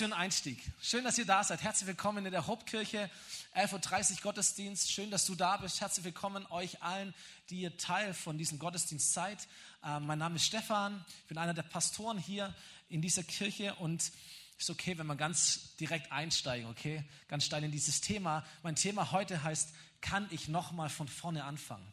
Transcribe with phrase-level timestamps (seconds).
[0.00, 0.58] Schönen Einstieg.
[0.80, 1.62] Schön, dass ihr da seid.
[1.62, 3.10] Herzlich willkommen in der Hauptkirche,
[3.54, 4.90] 11.30 Uhr Gottesdienst.
[4.90, 5.82] Schön, dass du da bist.
[5.82, 7.12] Herzlich willkommen euch allen,
[7.50, 9.46] die ihr Teil von diesem Gottesdienst seid.
[9.84, 11.04] Äh, mein Name ist Stefan.
[11.18, 12.54] Ich bin einer der Pastoren hier
[12.88, 14.10] in dieser Kirche und
[14.56, 17.04] ist okay, wenn wir ganz direkt einsteigen, okay?
[17.28, 18.42] Ganz steil in dieses Thema.
[18.62, 19.68] Mein Thema heute heißt,
[20.00, 21.92] kann ich nochmal von vorne anfangen?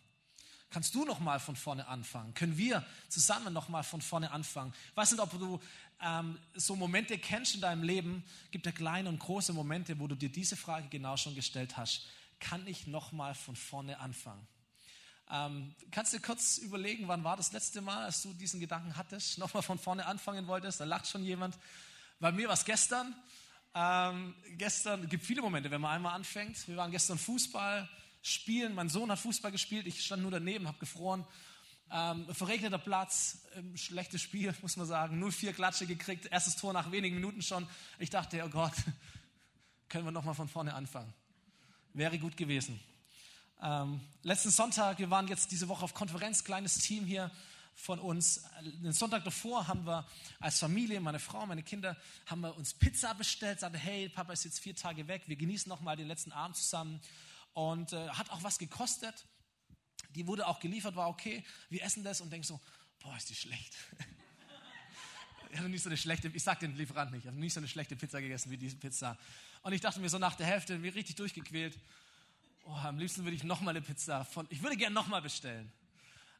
[0.69, 2.33] Kannst du noch mal von vorne anfangen?
[2.33, 4.73] Können wir zusammen noch mal von vorne anfangen?
[4.91, 5.61] Ich weiß nicht, ob du
[6.01, 8.23] ähm, so Momente kennst in deinem Leben.
[8.51, 12.07] Gibt ja kleine und große Momente, wo du dir diese Frage genau schon gestellt hast.
[12.39, 14.47] Kann ich noch mal von vorne anfangen?
[15.29, 19.37] Ähm, kannst du kurz überlegen, wann war das letzte Mal, als du diesen Gedanken hattest,
[19.37, 20.79] noch mal von vorne anfangen wolltest?
[20.79, 21.57] Da lacht schon jemand.
[22.19, 23.13] Bei mir war es gestern.
[23.75, 26.67] Ähm, gestern gibt viele Momente, wenn man einmal anfängt.
[26.67, 27.89] Wir waren gestern Fußball
[28.21, 28.73] spielen.
[28.73, 31.25] Mein Sohn hat Fußball gespielt, ich stand nur daneben, habe gefroren.
[31.89, 35.19] Ähm, verregneter Platz, ähm, schlechtes Spiel, muss man sagen.
[35.19, 37.67] Nur vier Klatsche gekriegt, erstes Tor nach wenigen Minuten schon.
[37.99, 38.73] Ich dachte, oh Gott,
[39.89, 41.13] können wir nochmal von vorne anfangen.
[41.93, 42.79] Wäre gut gewesen.
[43.61, 47.31] Ähm, letzten Sonntag, wir waren jetzt diese Woche auf Konferenz, kleines Team hier
[47.73, 48.43] von uns.
[48.61, 50.05] Den Sonntag davor haben wir
[50.39, 54.43] als Familie, meine Frau, meine Kinder, haben wir uns Pizza bestellt, sagte, hey, Papa ist
[54.43, 56.99] jetzt vier Tage weg, wir genießen nochmal den letzten Abend zusammen
[57.53, 59.25] und äh, hat auch was gekostet.
[60.09, 61.43] Die wurde auch geliefert, war okay.
[61.69, 62.59] Wir essen das und denken so,
[62.99, 63.75] boah, ist die schlecht.
[65.51, 67.59] ich habe nicht so eine schlechte, ich sag den Lieferant nicht, ich habe nicht so
[67.59, 69.17] eine schlechte Pizza gegessen wie diese Pizza.
[69.61, 71.77] Und ich dachte mir so nach der Hälfte, wie richtig durchgequält,
[72.65, 75.71] oh, am liebsten würde ich nochmal eine Pizza von, ich würde gerne nochmal bestellen.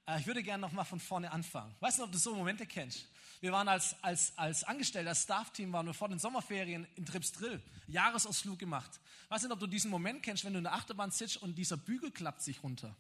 [0.08, 1.76] Äh, ich würde gerne nochmal von vorne anfangen.
[1.80, 3.08] Weißt du, ob du so Momente kennst?
[3.40, 7.62] Wir waren als, als, als Angestellter, als Staff-Team, waren wir vor den Sommerferien in Tripsdrill,
[7.88, 9.00] Jahresausflug gemacht.
[9.30, 11.78] Weißt du, ob du diesen Moment kennst, wenn du in der Achterbahn sitzt und dieser
[11.78, 12.96] Bügel klappt sich runter.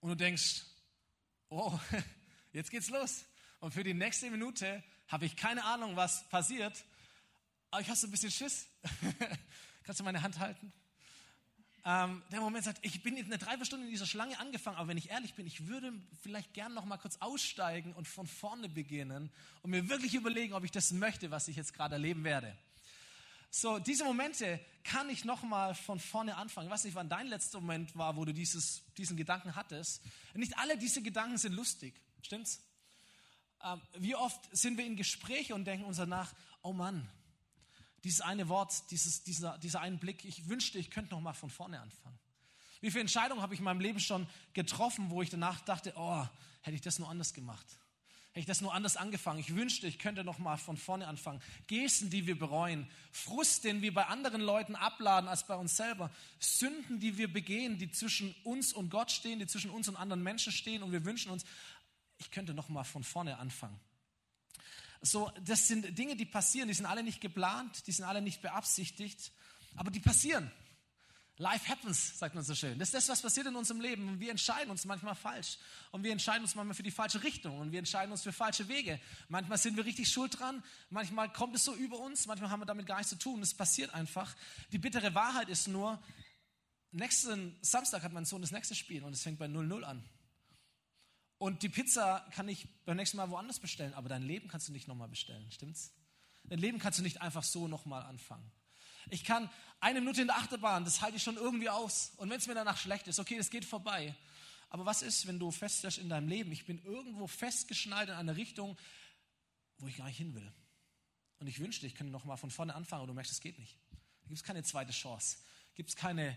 [0.00, 0.62] Und du denkst,
[1.48, 1.78] oh,
[2.52, 3.24] jetzt geht's los.
[3.60, 6.84] Und für die nächste Minute habe ich keine Ahnung, was passiert,
[7.70, 8.66] aber ich habe so ein bisschen Schiss.
[9.84, 10.72] Kannst du meine Hand halten?
[11.86, 15.10] ähm, der Moment sagt, ich bin eine Dreiviertelstunde in dieser Schlange angefangen, aber wenn ich
[15.10, 19.30] ehrlich bin, ich würde vielleicht gern noch mal kurz aussteigen und von vorne beginnen
[19.62, 22.58] und mir wirklich überlegen, ob ich das möchte, was ich jetzt gerade erleben werde.
[23.50, 26.66] So, diese Momente kann ich noch mal von vorne anfangen.
[26.66, 30.02] Ich weiß nicht, wann dein letzter Moment war, wo du dieses, diesen Gedanken hattest.
[30.34, 32.62] Nicht alle diese Gedanken sind lustig, stimmt's?
[33.64, 37.08] Ähm, wie oft sind wir in Gespräche und denken uns danach, oh Mann,
[38.04, 41.50] dieses eine Wort, dieses, dieser, dieser einen Blick, ich wünschte, ich könnte noch mal von
[41.50, 42.18] vorne anfangen.
[42.80, 46.24] Wie viele Entscheidungen habe ich in meinem Leben schon getroffen, wo ich danach dachte, oh,
[46.60, 47.66] hätte ich das nur anders gemacht.
[48.36, 49.38] Hätte ich das nur anders angefangen.
[49.38, 51.40] Ich wünschte, ich könnte noch mal von vorne anfangen.
[51.68, 52.86] Gesten, die wir bereuen.
[53.10, 56.10] Frust, den wir bei anderen Leuten abladen als bei uns selber.
[56.38, 60.22] Sünden, die wir begehen, die zwischen uns und Gott stehen, die zwischen uns und anderen
[60.22, 60.82] Menschen stehen.
[60.82, 61.46] Und wir wünschen uns,
[62.18, 63.80] ich könnte noch mal von vorne anfangen.
[65.00, 68.42] So, das sind Dinge, die passieren, die sind alle nicht geplant, die sind alle nicht
[68.42, 69.32] beabsichtigt,
[69.76, 70.52] aber die passieren.
[71.38, 72.78] Life happens, sagt man so schön.
[72.78, 74.08] Das ist das, was passiert in unserem Leben.
[74.08, 75.58] Und wir entscheiden uns manchmal falsch.
[75.90, 77.58] Und wir entscheiden uns manchmal für die falsche Richtung.
[77.58, 78.98] Und wir entscheiden uns für falsche Wege.
[79.28, 80.62] Manchmal sind wir richtig schuld dran.
[80.88, 82.26] Manchmal kommt es so über uns.
[82.26, 83.42] Manchmal haben wir damit gar nichts zu tun.
[83.42, 84.34] Es passiert einfach.
[84.72, 86.02] Die bittere Wahrheit ist nur,
[86.90, 90.08] nächsten Samstag hat mein Sohn das nächste Spiel und es fängt bei 0-0 an.
[91.38, 94.72] Und die Pizza kann ich beim nächsten Mal woanders bestellen, aber dein Leben kannst du
[94.72, 95.92] nicht nochmal bestellen, stimmt's?
[96.44, 98.50] Dein Leben kannst du nicht einfach so nochmal anfangen.
[99.10, 99.50] Ich kann
[99.80, 102.12] eine Minute in der Achterbahn, das halte ich schon irgendwie aus.
[102.16, 104.14] Und wenn es mir danach schlecht ist, okay, das geht vorbei.
[104.68, 108.36] Aber was ist, wenn du feststellst in deinem Leben, ich bin irgendwo festgeschnallt in eine
[108.36, 108.76] Richtung,
[109.78, 110.52] wo ich gar nicht hin will.
[111.38, 113.78] Und ich wünschte, ich könnte nochmal von vorne anfangen, aber du merkst, es geht nicht.
[113.90, 115.38] Da gibt es keine zweite Chance.
[115.74, 116.36] Gibt es keine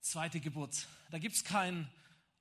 [0.00, 0.86] zweite Geburt.
[1.10, 1.90] Da gibt es kein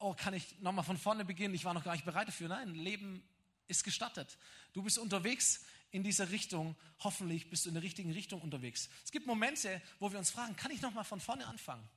[0.02, 1.54] oh, kann ich nochmal von vorne beginnen?
[1.54, 2.50] Ich war noch gar nicht bereit dafür.
[2.50, 3.24] Nein, Leben
[3.68, 4.38] ist gestattet.
[4.74, 6.76] Du bist unterwegs in dieser Richtung.
[7.00, 8.90] Hoffentlich bist du in der richtigen Richtung unterwegs.
[9.04, 11.88] Es gibt Momente, wo wir uns fragen, kann ich nochmal von vorne anfangen?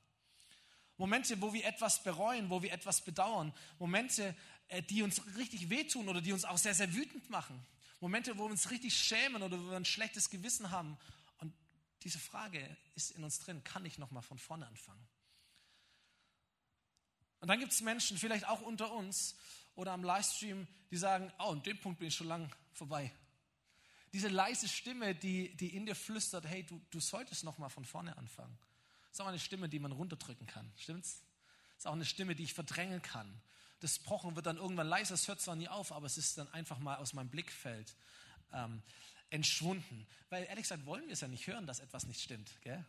[0.97, 3.53] Momente, wo wir etwas bereuen, wo wir etwas bedauern.
[3.79, 4.35] Momente,
[4.67, 7.65] äh, die uns richtig wehtun oder die uns auch sehr, sehr wütend machen.
[7.99, 10.97] Momente, wo wir uns richtig schämen oder wo wir ein schlechtes Gewissen haben.
[11.39, 11.53] Und
[12.03, 15.05] diese Frage ist in uns drin, kann ich nochmal von vorne anfangen?
[17.39, 19.35] Und dann gibt es Menschen, vielleicht auch unter uns
[19.75, 23.11] oder am Livestream, die sagen, oh, an dem Punkt bin ich schon lang vorbei.
[24.13, 27.85] Diese leise Stimme, die, die in dir flüstert, hey, du, du solltest noch mal von
[27.85, 28.57] vorne anfangen.
[29.09, 31.23] Das ist auch eine Stimme, die man runterdrücken kann, stimmt's?
[31.75, 33.41] Das ist auch eine Stimme, die ich verdrängen kann.
[33.81, 36.47] Das Pochen wird dann irgendwann leiser, es hört zwar nie auf, aber es ist dann
[36.53, 37.95] einfach mal aus meinem Blickfeld
[38.53, 38.81] ähm,
[39.29, 40.07] entschwunden.
[40.29, 42.49] Weil ehrlich gesagt wollen wir es ja nicht hören, dass etwas nicht stimmt.
[42.61, 42.83] Gell?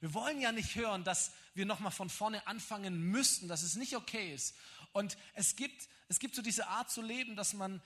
[0.00, 3.96] Wir wollen ja nicht hören, dass wir nochmal von vorne anfangen müssten, dass es nicht
[3.96, 4.54] okay ist.
[4.92, 7.82] Und es gibt, es gibt so diese Art zu leben, dass man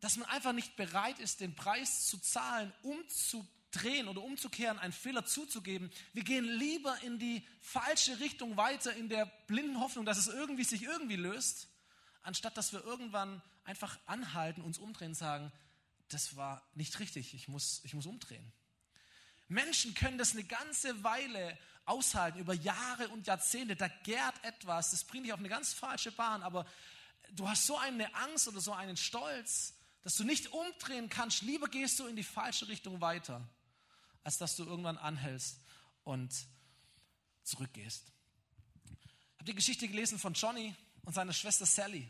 [0.00, 5.24] dass man einfach nicht bereit ist, den Preis zu zahlen, umzudrehen oder umzukehren, einen Fehler
[5.26, 5.90] zuzugeben.
[6.12, 10.64] Wir gehen lieber in die falsche Richtung weiter, in der blinden Hoffnung, dass es irgendwie
[10.64, 11.68] sich irgendwie löst,
[12.22, 15.52] anstatt dass wir irgendwann einfach anhalten, uns umdrehen und sagen,
[16.08, 18.52] das war nicht richtig, ich muss, ich muss umdrehen.
[19.48, 23.76] Menschen können das eine ganze Weile aushalten, über Jahre und Jahrzehnte.
[23.76, 26.66] Da gärt etwas, das bringt dich auf eine ganz falsche Bahn, aber
[27.32, 31.42] du hast so eine Angst oder so einen Stolz, dass du nicht umdrehen kannst.
[31.42, 33.46] Lieber gehst du in die falsche Richtung weiter,
[34.24, 35.60] als dass du irgendwann anhältst
[36.04, 36.32] und
[37.42, 38.04] zurückgehst.
[38.84, 42.06] Ich habe die Geschichte gelesen von Johnny und seiner Schwester Sally.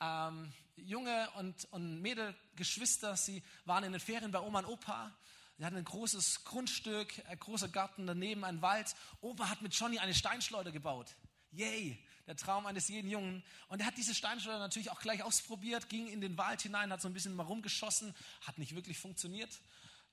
[0.00, 5.12] Ähm, Junge und, und Mädel, Geschwister, sie waren in den Ferien bei Oma und Opa.
[5.56, 8.94] Sie hatten ein großes Grundstück, ein großer Garten daneben, ein Wald.
[9.20, 11.14] Opa hat mit Johnny eine Steinschleuder gebaut.
[11.52, 13.42] Yay, der Traum eines jeden Jungen.
[13.68, 17.02] Und er hat diese Steinschleuder natürlich auch gleich ausprobiert, ging in den Wald hinein, hat
[17.02, 19.60] so ein bisschen mal rumgeschossen, hat nicht wirklich funktioniert.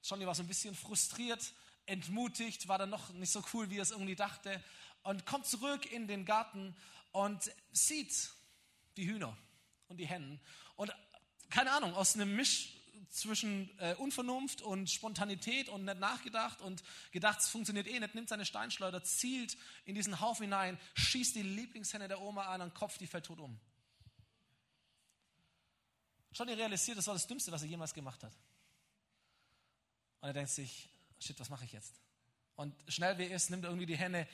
[0.03, 1.53] Johnny war so ein bisschen frustriert,
[1.85, 4.63] entmutigt, war dann noch nicht so cool, wie er es irgendwie dachte
[5.03, 6.75] und kommt zurück in den Garten
[7.11, 8.31] und sieht
[8.97, 9.35] die Hühner
[9.87, 10.39] und die Hennen.
[10.75, 10.93] Und
[11.49, 12.73] keine Ahnung, aus einem Misch
[13.11, 16.81] zwischen äh, Unvernunft und Spontanität und nicht nachgedacht und
[17.11, 21.43] gedacht, es funktioniert eh nicht, nimmt seine Steinschleuder, zielt in diesen Haufen hinein, schießt die
[21.43, 23.59] Lieblingshenne der Oma an und Kopf, die fällt tot um.
[26.33, 28.33] Johnny realisiert, das war das Dümmste, was er jemals gemacht hat.
[30.21, 31.99] Und er denkt sich, shit, was mache ich jetzt?
[32.55, 34.25] Und schnell wie er ist, nimmt er irgendwie die Henne,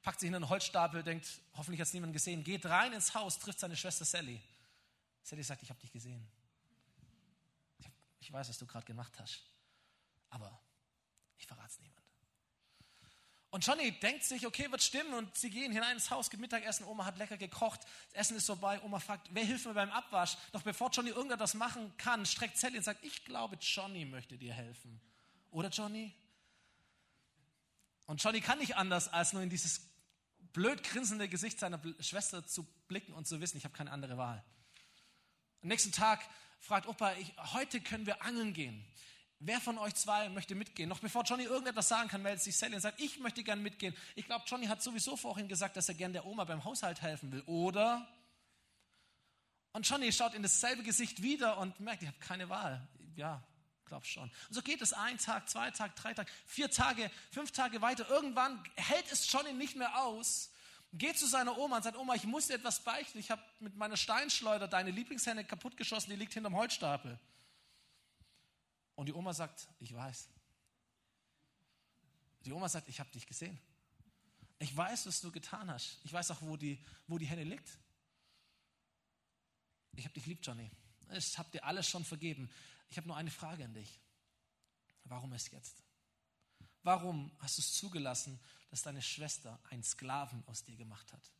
[0.00, 3.38] packt sich in einen Holzstapel, denkt, hoffentlich hat es niemand gesehen, geht rein ins Haus,
[3.38, 4.40] trifft seine Schwester Sally.
[5.22, 6.26] Sally sagt, ich habe dich gesehen.
[8.22, 9.42] Ich weiß, was du gerade gemacht hast,
[10.30, 10.62] aber
[11.38, 12.00] ich verrate es niemand.
[13.50, 16.86] Und Johnny denkt sich, okay, wird stimmen und sie gehen hinein ins Haus, gibt Mittagessen,
[16.86, 17.80] Oma hat lecker gekocht,
[18.12, 20.36] das Essen ist vorbei, Oma fragt, wer hilft mir beim Abwasch?
[20.52, 24.54] Doch bevor Johnny irgendetwas machen kann, streckt Sally und sagt, ich glaube, Johnny möchte dir
[24.54, 25.00] helfen.
[25.50, 26.14] Oder Johnny?
[28.06, 29.80] Und Johnny kann nicht anders, als nur in dieses
[30.52, 34.44] blöd grinsende Gesicht seiner Schwester zu blicken und zu wissen, ich habe keine andere Wahl.
[35.60, 36.20] Am nächsten Tag
[36.62, 38.84] fragt Opa, ich, heute können wir angeln gehen.
[39.40, 40.88] Wer von euch zwei möchte mitgehen?
[40.88, 43.94] Noch bevor Johnny irgendetwas sagen kann, meldet sich Sally und sagt, ich möchte gern mitgehen.
[44.14, 47.32] Ich glaube, Johnny hat sowieso vorhin gesagt, dass er gern der Oma beim Haushalt helfen
[47.32, 48.06] will, oder?
[49.72, 52.86] Und Johnny schaut in dasselbe Gesicht wieder und merkt, ich habe keine Wahl.
[53.16, 53.42] Ja,
[53.84, 54.30] glaub schon.
[54.48, 58.08] Und so geht es ein Tag, zwei Tage, drei Tage, vier Tage, fünf Tage weiter.
[58.08, 60.51] Irgendwann hält es Johnny nicht mehr aus
[60.92, 63.18] geht zu seiner Oma und sagt, Oma, ich muss dir etwas beichten.
[63.18, 67.18] Ich habe mit meiner Steinschleuder deine Lieblingshenne kaputtgeschossen, die liegt hinterm Holzstapel.
[68.94, 70.28] Und die Oma sagt, ich weiß.
[72.44, 73.58] Die Oma sagt, ich habe dich gesehen.
[74.58, 75.98] Ich weiß, was du getan hast.
[76.04, 77.78] Ich weiß auch, wo die, wo die Henne liegt.
[79.94, 80.70] Ich habe dich lieb, Johnny.
[81.10, 82.50] Ich habe dir alles schon vergeben.
[82.88, 83.98] Ich habe nur eine Frage an dich.
[85.04, 85.82] Warum ist jetzt?
[86.82, 88.38] Warum hast du es zugelassen,
[88.72, 91.30] dass deine Schwester einen Sklaven aus dir gemacht hat?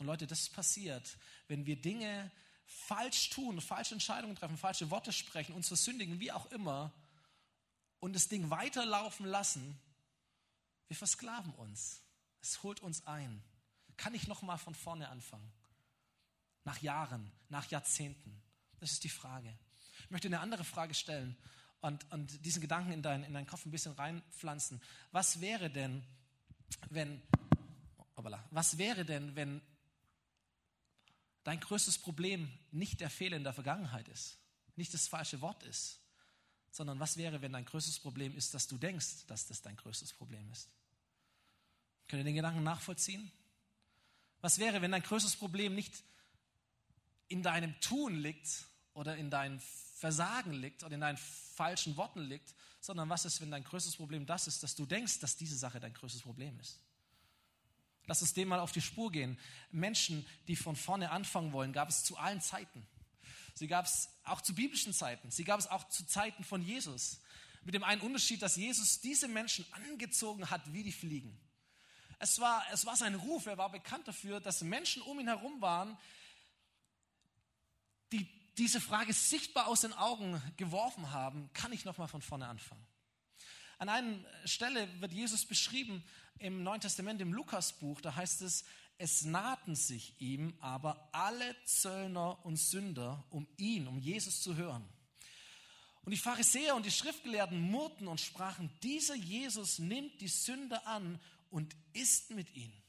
[0.00, 1.16] Und Leute, das passiert,
[1.46, 2.32] wenn wir Dinge
[2.66, 6.92] falsch tun, falsche Entscheidungen treffen, falsche Worte sprechen, uns versündigen, wie auch immer,
[8.00, 9.78] und das Ding weiterlaufen lassen,
[10.88, 12.02] wir versklaven uns.
[12.42, 13.40] Es holt uns ein.
[13.96, 15.52] Kann ich nochmal von vorne anfangen?
[16.64, 18.42] Nach Jahren, nach Jahrzehnten?
[18.80, 19.56] Das ist die Frage.
[20.00, 21.36] Ich möchte eine andere Frage stellen
[21.82, 24.82] und, und diesen Gedanken in, dein, in deinen Kopf ein bisschen reinpflanzen.
[25.12, 26.04] Was wäre denn,
[26.90, 27.20] wenn,
[28.16, 29.60] obala, was wäre denn, wenn
[31.44, 34.38] dein größtes Problem nicht der Fehler in der Vergangenheit ist,
[34.76, 36.00] nicht das falsche Wort ist,
[36.70, 40.12] sondern was wäre, wenn dein größtes Problem ist, dass du denkst, dass das dein größtes
[40.12, 40.68] Problem ist?
[42.08, 43.30] Könnt ihr den Gedanken nachvollziehen?
[44.40, 46.02] Was wäre, wenn dein größtes Problem nicht
[47.28, 49.60] in deinem Tun liegt oder in deinem
[49.94, 54.26] Versagen liegt oder in deinen falschen Worten liegt, sondern was ist, wenn dein größtes Problem
[54.26, 56.80] das ist, dass du denkst, dass diese Sache dein größtes Problem ist.
[58.06, 59.38] Lass uns dem mal auf die Spur gehen.
[59.70, 62.86] Menschen, die von vorne anfangen wollen, gab es zu allen Zeiten.
[63.54, 65.30] Sie gab es auch zu biblischen Zeiten.
[65.30, 67.20] Sie gab es auch zu Zeiten von Jesus.
[67.62, 71.38] Mit dem einen Unterschied, dass Jesus diese Menschen angezogen hat wie die Fliegen.
[72.18, 75.60] Es war, es war sein Ruf, er war bekannt dafür, dass Menschen um ihn herum
[75.60, 75.96] waren,
[78.12, 82.86] die diese Frage sichtbar aus den Augen geworfen haben, kann ich nochmal von vorne anfangen.
[83.78, 86.04] An einer Stelle wird Jesus beschrieben
[86.38, 88.64] im Neuen Testament, im Lukasbuch, da heißt es,
[88.96, 94.88] es nahten sich ihm aber alle Zöllner und Sünder, um ihn, um Jesus zu hören.
[96.04, 101.20] Und die Pharisäer und die Schriftgelehrten murrten und sprachen, dieser Jesus nimmt die Sünder an
[101.50, 102.82] und isst mit ihnen.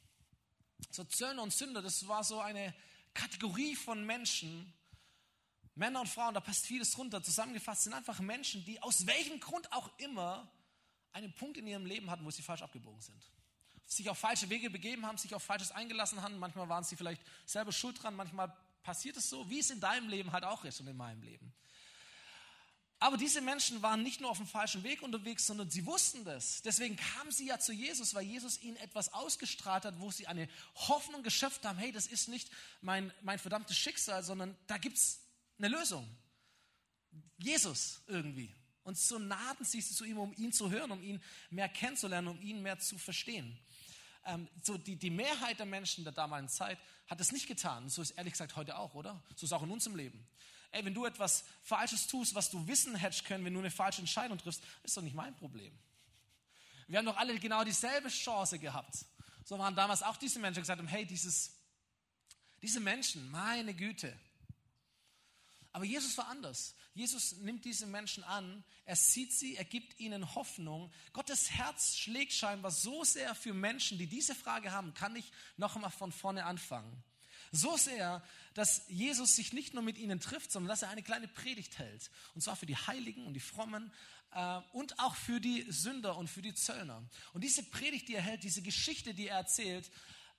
[0.92, 2.74] So Zöllner und Sünder, das war so eine
[3.14, 4.74] Kategorie von Menschen,
[5.76, 7.22] Männer und Frauen, da passt vieles drunter.
[7.22, 10.50] Zusammengefasst sind einfach Menschen, die aus welchem Grund auch immer
[11.12, 13.22] einen Punkt in ihrem Leben hatten, wo sie falsch abgebogen sind.
[13.86, 16.40] Sich auf falsche Wege begeben haben, sich auf Falsches eingelassen haben.
[16.40, 20.10] Manchmal waren sie vielleicht selber schuld dran, manchmal passiert es so, wie es in deinem
[20.10, 21.54] Leben halt auch ist und in meinem Leben.
[23.00, 26.62] Aber diese Menschen waren nicht nur auf dem falschen Weg unterwegs, sondern sie wussten das.
[26.62, 30.48] Deswegen kamen sie ja zu Jesus, weil Jesus ihnen etwas ausgestrahlt hat, wo sie eine
[30.76, 32.50] Hoffnung geschöpft haben, hey, das ist nicht
[32.82, 35.20] mein, mein verdammtes Schicksal, sondern da gibt es
[35.58, 36.08] eine Lösung.
[37.38, 38.54] Jesus irgendwie.
[38.84, 42.42] Und so nahten sie zu ihm, um ihn zu hören, um ihn mehr kennenzulernen, um
[42.42, 43.58] ihn mehr zu verstehen.
[44.26, 47.90] Ähm, so die, die Mehrheit der Menschen der damaligen Zeit hat es nicht getan.
[47.90, 49.22] So ist ehrlich gesagt heute auch, oder?
[49.36, 50.28] So ist auch in unserem Leben.
[50.72, 54.02] Ey, wenn du etwas Falsches tust, was du wissen hättest können, wenn du eine falsche
[54.02, 55.74] Entscheidung triffst, ist doch nicht mein Problem.
[56.88, 59.06] Wir haben doch alle genau dieselbe Chance gehabt.
[59.44, 61.56] So waren damals auch diese Menschen, gesagt haben, hey, dieses,
[62.62, 64.16] diese Menschen, meine Güte,
[65.76, 66.74] aber Jesus war anders.
[66.94, 70.90] Jesus nimmt diese Menschen an, er sieht sie, er gibt ihnen Hoffnung.
[71.12, 75.76] Gottes Herz schlägt scheinbar so sehr für Menschen, die diese Frage haben, kann ich noch
[75.76, 77.04] einmal von vorne anfangen.
[77.52, 81.28] So sehr, dass Jesus sich nicht nur mit ihnen trifft, sondern dass er eine kleine
[81.28, 82.10] Predigt hält.
[82.36, 83.92] Und zwar für die Heiligen und die Frommen
[84.32, 87.04] äh, und auch für die Sünder und für die Zöllner.
[87.34, 89.92] Und diese Predigt, die er hält, diese Geschichte, die er erzählt,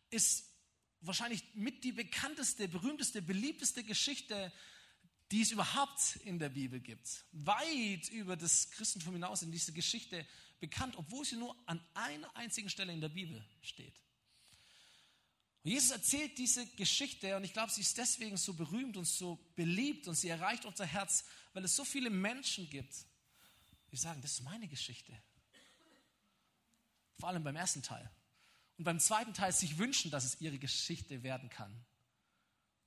[0.09, 0.49] ist
[1.03, 4.51] wahrscheinlich mit die bekannteste, berühmteste, beliebteste Geschichte
[5.31, 7.25] die es überhaupt in der Bibel gibt.
[7.33, 10.27] Weit über das Christentum hinaus in diese Geschichte
[10.61, 14.01] bekannt, obwohl sie nur an einer einzigen Stelle in der Bibel steht.
[15.65, 19.37] Und Jesus erzählt diese Geschichte und ich glaube, sie ist deswegen so berühmt und so
[19.57, 22.95] beliebt und sie erreicht unser Herz, weil es so viele Menschen gibt,
[23.91, 25.13] die sagen, das ist meine Geschichte.
[27.19, 28.09] Vor allem beim ersten Teil.
[28.79, 31.85] Und beim zweiten Teil sich wünschen, dass es ihre Geschichte werden kann.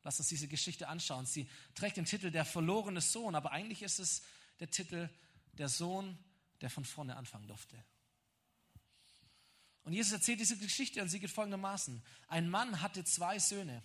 [0.03, 1.25] Lass uns diese Geschichte anschauen.
[1.25, 4.23] Sie trägt den Titel Der verlorene Sohn, aber eigentlich ist es
[4.59, 5.09] der Titel
[5.53, 6.17] Der Sohn,
[6.61, 7.83] der von vorne anfangen durfte.
[9.83, 12.01] Und Jesus erzählt diese Geschichte und sie geht folgendermaßen.
[12.27, 13.83] Ein Mann hatte zwei Söhne.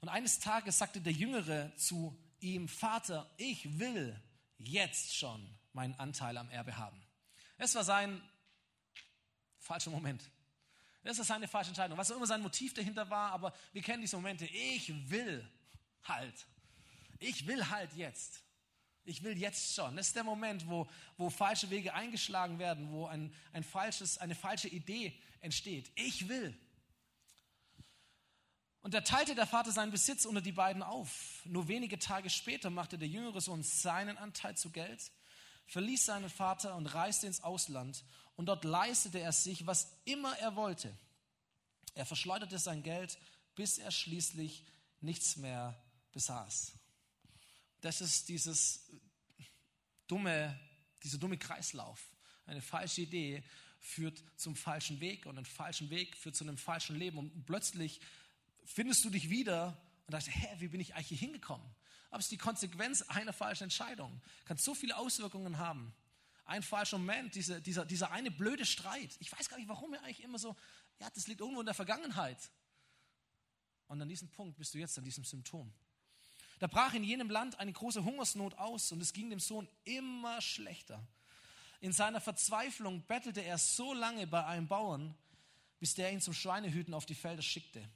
[0.00, 4.20] Und eines Tages sagte der Jüngere zu ihm, Vater, ich will
[4.58, 7.00] jetzt schon meinen Anteil am Erbe haben.
[7.58, 8.22] Es war sein
[9.58, 10.30] falscher Moment.
[11.02, 11.96] Das ist seine falsche Entscheidung.
[11.96, 14.46] Was auch immer sein Motiv dahinter war, aber wir kennen diese Momente.
[14.46, 15.48] Ich will
[16.04, 16.46] halt.
[17.18, 18.42] Ich will halt jetzt.
[19.04, 19.96] Ich will jetzt schon.
[19.96, 24.34] Das ist der Moment, wo, wo falsche Wege eingeschlagen werden, wo ein, ein falsches, eine
[24.34, 25.90] falsche Idee entsteht.
[25.94, 26.56] Ich will.
[28.82, 31.42] Und da teilte der Vater seinen Besitz unter die beiden auf.
[31.44, 35.10] Nur wenige Tage später machte der jüngere Sohn seinen Anteil zu Geld,
[35.70, 40.56] verließ seinen Vater und reiste ins Ausland und dort leistete er sich, was immer er
[40.56, 40.92] wollte.
[41.94, 43.18] Er verschleuderte sein Geld,
[43.54, 44.64] bis er schließlich
[45.00, 46.72] nichts mehr besaß.
[47.82, 48.90] Das ist dieses
[50.08, 50.58] dumme,
[51.04, 52.10] dieser dumme Kreislauf.
[52.46, 53.44] Eine falsche Idee
[53.78, 57.16] führt zum falschen Weg und ein falschen Weg führt zu einem falschen Leben.
[57.16, 58.00] Und plötzlich
[58.64, 61.66] findest du dich wieder und sagst, hä, wie bin ich eigentlich hier hingekommen?
[62.10, 64.20] Aber es ist die Konsequenz einer falschen Entscheidung.
[64.44, 65.94] Kann so viele Auswirkungen haben
[66.50, 69.16] ein falscher Moment, diese, dieser, dieser eine blöde Streit.
[69.20, 70.56] Ich weiß gar nicht, warum er eigentlich immer so,
[70.98, 72.38] ja, das liegt irgendwo in der Vergangenheit.
[73.86, 75.72] Und an diesem Punkt bist du jetzt an diesem Symptom.
[76.58, 80.40] Da brach in jenem Land eine große Hungersnot aus und es ging dem Sohn immer
[80.40, 81.06] schlechter.
[81.80, 85.14] In seiner Verzweiflung bettelte er so lange bei einem Bauern,
[85.78, 87.88] bis der ihn zum Schweinehüten auf die Felder schickte.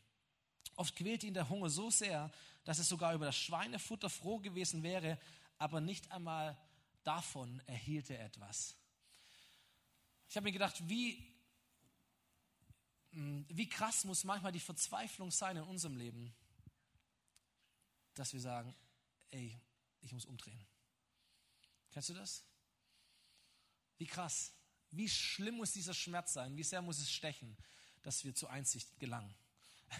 [0.76, 2.30] Oft quälte ihn der Hunger so sehr,
[2.64, 5.18] dass er sogar über das Schweinefutter froh gewesen wäre,
[5.59, 6.59] aber nicht einmal
[7.04, 8.75] davon erhielt er etwas.
[10.28, 11.33] Ich habe mir gedacht, wie,
[13.12, 16.35] hm, wie krass muss manchmal die Verzweiflung sein in unserem Leben,
[18.14, 18.75] dass wir sagen,
[19.30, 19.61] ey,
[20.00, 20.66] ich muss umdrehen.
[21.90, 22.44] Kennst du das?
[23.99, 24.52] Wie krass,
[24.90, 27.56] wie schlimm muss dieser Schmerz sein, wie sehr muss es stechen,
[28.02, 29.35] dass wir zur Einsicht gelangen.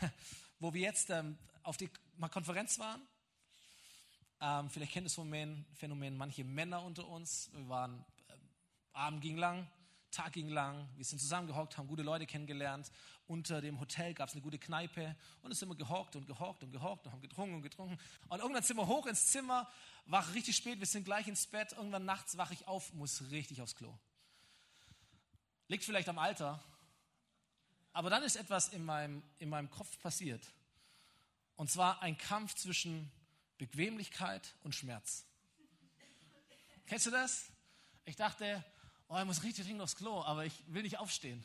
[0.59, 1.91] Wo wir jetzt ähm, auf die
[2.31, 3.01] Konferenz waren
[4.41, 7.51] ähm, vielleicht kennt das Phänomen, Phänomen manche Männer unter uns.
[7.55, 8.35] Wir waren, äh,
[8.93, 9.67] Abend ging lang,
[10.11, 12.91] Tag ging lang, wir sind zusammengehockt, haben gute Leute kennengelernt.
[13.27, 16.63] Unter dem Hotel gab es eine gute Kneipe und es sind wir gehockt und gehockt
[16.63, 17.99] und gehockt und haben getrunken und getrunken.
[18.29, 19.67] Und irgendwann sind wir hoch ins Zimmer,
[20.05, 21.73] war richtig spät, wir sind gleich ins Bett.
[21.73, 23.99] Irgendwann nachts wache ich auf, muss richtig aufs Klo.
[25.69, 26.63] Liegt vielleicht am Alter,
[27.95, 30.47] aber dann ist etwas in meinem, in meinem Kopf passiert.
[31.57, 33.11] Und zwar ein Kampf zwischen
[33.59, 35.25] Bequemlichkeit und Schmerz.
[36.87, 37.53] Kennst du das?
[38.05, 38.65] Ich dachte,
[39.09, 41.45] oh, ich muss richtig dringend aufs Klo, aber ich will nicht aufstehen.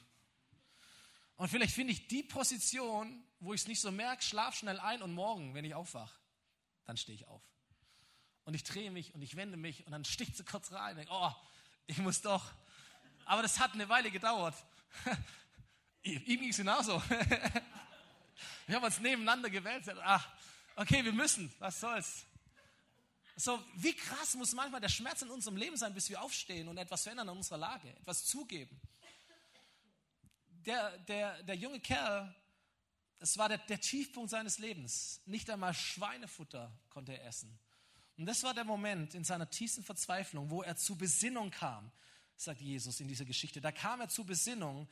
[1.36, 5.02] Und vielleicht finde ich die Position, wo ich es nicht so merke, schlaf schnell ein
[5.02, 6.14] und morgen, wenn ich aufwache,
[6.86, 7.42] dann stehe ich auf.
[8.44, 10.98] Und ich drehe mich und ich wende mich und dann sticht sie kurz rein.
[10.98, 11.32] Denke, oh,
[11.86, 12.52] ich muss doch.
[13.26, 14.56] Aber das hat eine Weile gedauert.
[16.02, 17.02] Ihm ging es genauso.
[18.70, 19.84] Wir haben uns nebeneinander gewählt.
[20.04, 20.30] Ach,
[20.76, 21.52] okay, wir müssen.
[21.58, 22.28] Was soll's?
[23.36, 26.78] So, wie krass muss manchmal der Schmerz in unserem Leben sein, bis wir aufstehen und
[26.78, 28.80] etwas verändern in unserer Lage, etwas zugeben.
[30.68, 32.36] Der, der, der junge Kerl,
[33.18, 35.20] es war der, der Tiefpunkt seines Lebens.
[35.26, 37.58] Nicht einmal Schweinefutter konnte er essen.
[38.20, 41.92] Und das war der Moment in seiner tiefsten Verzweiflung, wo er zu Besinnung kam,
[42.36, 43.62] sagt Jesus in dieser Geschichte.
[43.62, 44.88] Da kam er zu Besinnung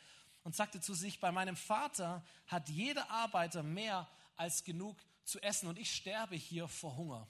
[0.47, 5.67] und sagte zu sich, bei meinem Vater hat jeder Arbeiter mehr als genug zu essen
[5.67, 7.27] und ich sterbe hier vor Hunger.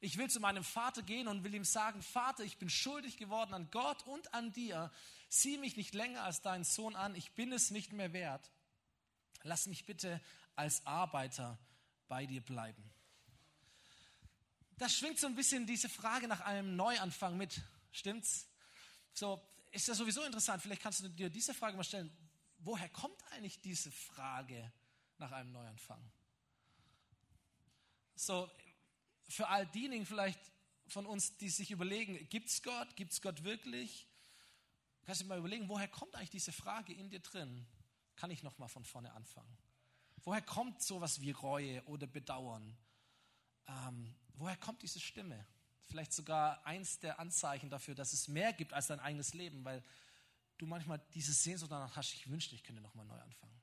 [0.00, 3.54] Ich will zu meinem Vater gehen und will ihm sagen, Vater, ich bin schuldig geworden
[3.54, 4.92] an Gott und an dir.
[5.30, 8.50] Sieh mich nicht länger als deinen Sohn an, ich bin es nicht mehr wert.
[9.42, 10.20] Lass mich bitte
[10.54, 11.58] als Arbeiter
[12.08, 12.92] bei dir bleiben.
[14.76, 17.58] Da schwingt so ein bisschen diese Frage nach einem Neuanfang mit,
[17.90, 18.50] stimmt's?
[19.14, 20.62] So, ist ja sowieso interessant.
[20.62, 22.14] Vielleicht kannst du dir diese Frage mal stellen.
[22.62, 24.72] Woher kommt eigentlich diese Frage
[25.18, 26.02] nach einem Neuanfang?
[28.14, 28.50] So,
[29.28, 30.40] für all diejenigen vielleicht
[30.86, 32.96] von uns, die sich überlegen, gibt es Gott?
[32.96, 34.06] Gibt es Gott wirklich?
[35.06, 37.66] Kannst du mal überlegen, woher kommt eigentlich diese Frage in dir drin?
[38.16, 39.56] Kann ich nochmal von vorne anfangen?
[40.24, 42.76] Woher kommt sowas wie Reue oder Bedauern?
[43.66, 45.46] Ähm, woher kommt diese Stimme?
[45.84, 49.82] Vielleicht sogar eins der Anzeichen dafür, dass es mehr gibt als dein eigenes Leben, weil
[50.60, 53.60] du manchmal diese Sehnsucht danach hast, ich wünschte, ich könnte nochmal neu anfangen.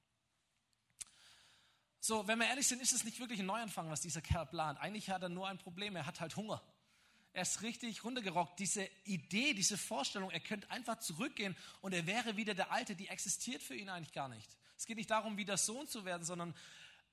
[1.99, 4.79] So, wenn wir ehrlich sind, ist es nicht wirklich ein Neuanfang, was dieser Kerl plant.
[4.79, 6.63] Eigentlich hat er nur ein Problem, er hat halt Hunger.
[7.33, 8.59] Er ist richtig runtergerockt.
[8.59, 13.09] Diese Idee, diese Vorstellung, er könnte einfach zurückgehen und er wäre wieder der Alte, die
[13.09, 14.57] existiert für ihn eigentlich gar nicht.
[14.77, 16.55] Es geht nicht darum, wieder Sohn zu werden, sondern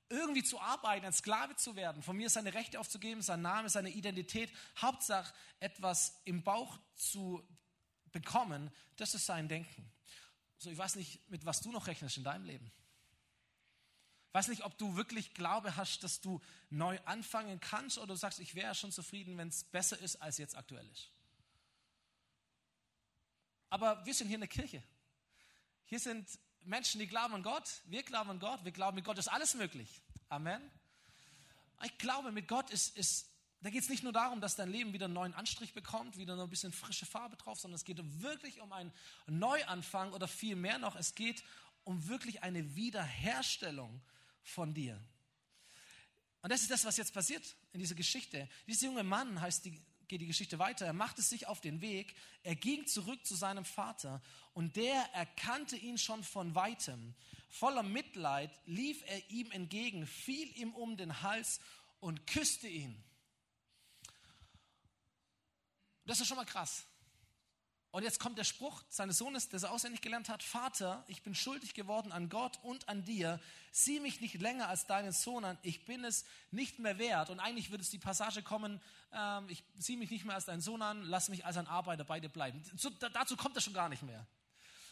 [0.09, 3.89] irgendwie zu arbeiten, ein Sklave zu werden, von mir seine Rechte aufzugeben, sein Name, seine
[3.89, 7.45] Identität, Hauptsache etwas im Bauch zu
[8.15, 9.91] bekommen, das ist sein Denken.
[10.57, 12.71] So, ich weiß nicht, mit was du noch rechnest in deinem Leben
[14.35, 18.39] weiß nicht, ob du wirklich Glaube hast, dass du neu anfangen kannst oder du sagst,
[18.39, 21.09] ich wäre schon zufrieden, wenn es besser ist, als jetzt aktuell ist.
[23.69, 24.83] Aber wir sind hier in der Kirche.
[25.85, 26.27] Hier sind
[26.63, 27.81] Menschen, die glauben an Gott.
[27.85, 28.65] Wir glauben an Gott.
[28.65, 30.01] Wir glauben, mit Gott ist alles möglich.
[30.27, 30.61] Amen.
[31.85, 33.29] Ich glaube, mit Gott ist, ist
[33.65, 36.39] da geht es nicht nur darum, dass dein Leben wieder einen neuen Anstrich bekommt, wieder
[36.39, 38.93] ein bisschen frische Farbe drauf, sondern es geht wirklich um einen
[39.25, 41.43] Neuanfang oder viel mehr noch, es geht
[41.83, 44.01] um wirklich eine Wiederherstellung
[44.43, 45.01] von dir.
[46.43, 48.47] Und das ist das, was jetzt passiert in dieser Geschichte.
[48.67, 52.13] Dieser junge Mann, heißt die, geht die Geschichte weiter, er machte sich auf den Weg,
[52.43, 54.21] er ging zurück zu seinem Vater
[54.53, 57.15] und der erkannte ihn schon von weitem.
[57.49, 61.59] Voller Mitleid lief er ihm entgegen, fiel ihm um den Hals
[61.99, 63.03] und küsste ihn.
[66.05, 66.85] Das ist schon mal krass.
[67.95, 71.33] Und jetzt kommt der Spruch seines Sohnes, der er auswendig gelernt hat, Vater, ich bin
[71.33, 73.39] schuldig geworden an Gott und an dir.
[73.71, 77.29] Sieh mich nicht länger als deinen Sohn an, ich bin es nicht mehr wert.
[77.29, 78.81] Und eigentlich würde es die Passage kommen,
[79.13, 82.03] ähm, ich sieh mich nicht mehr als deinen Sohn an, lass mich als ein Arbeiter
[82.03, 82.61] bei dir bleiben.
[82.75, 84.27] So, dazu kommt er schon gar nicht mehr.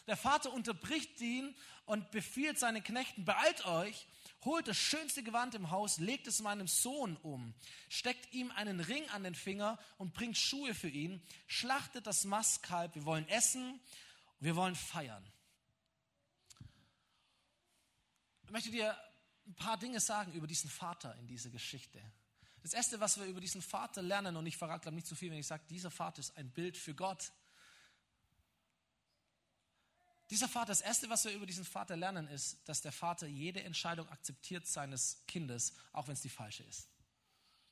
[0.06, 4.06] Der Vater unterbricht ihn und befiehlt seinen Knechten, beeilt euch,
[4.44, 7.54] holt das schönste Gewand im Haus, legt es meinem Sohn um,
[7.88, 12.94] steckt ihm einen Ring an den Finger und bringt Schuhe für ihn, schlachtet das Mastkalb,
[12.94, 13.80] wir wollen essen,
[14.40, 15.24] wir wollen feiern.
[18.44, 18.96] Ich möchte dir
[19.46, 22.00] ein paar Dinge sagen über diesen Vater in dieser Geschichte.
[22.62, 25.30] Das Erste, was wir über diesen Vater lernen, und ich verrate glaube nicht zu viel,
[25.30, 27.32] wenn ich sage, dieser Vater ist ein Bild für Gott.
[30.30, 33.62] Dieser Vater, das Erste, was wir über diesen Vater lernen, ist, dass der Vater jede
[33.62, 36.88] Entscheidung akzeptiert seines Kindes, auch wenn es die falsche ist.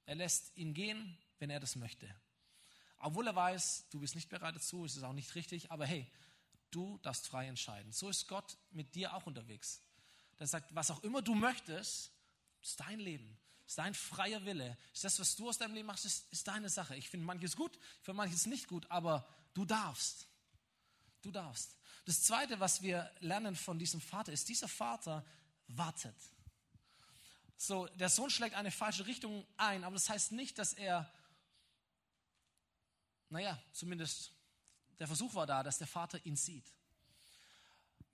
[0.04, 2.14] Er lässt ihn gehen, wenn er das möchte.
[2.98, 6.06] Obwohl er weiß, du bist nicht bereit dazu, es ist auch nicht richtig, aber hey,
[6.70, 7.92] du darfst frei entscheiden.
[7.92, 9.80] So ist Gott mit dir auch unterwegs.
[10.38, 12.12] Er sagt, was auch immer du möchtest,
[12.60, 16.04] ist dein Leben, ist dein freier Wille, ist das, was du aus deinem Leben machst,
[16.04, 16.96] ist, ist deine Sache.
[16.96, 20.28] Ich finde manches gut, ich finde manches nicht gut, aber du darfst.
[21.22, 21.76] Du darfst.
[22.04, 25.24] Das Zweite, was wir lernen von diesem Vater, ist, dieser Vater
[25.68, 26.16] wartet.
[27.56, 31.08] So, der Sohn schlägt eine falsche Richtung ein, aber das heißt nicht, dass er,
[33.28, 34.32] naja, zumindest
[34.98, 36.64] der Versuch war da, dass der Vater ihn sieht.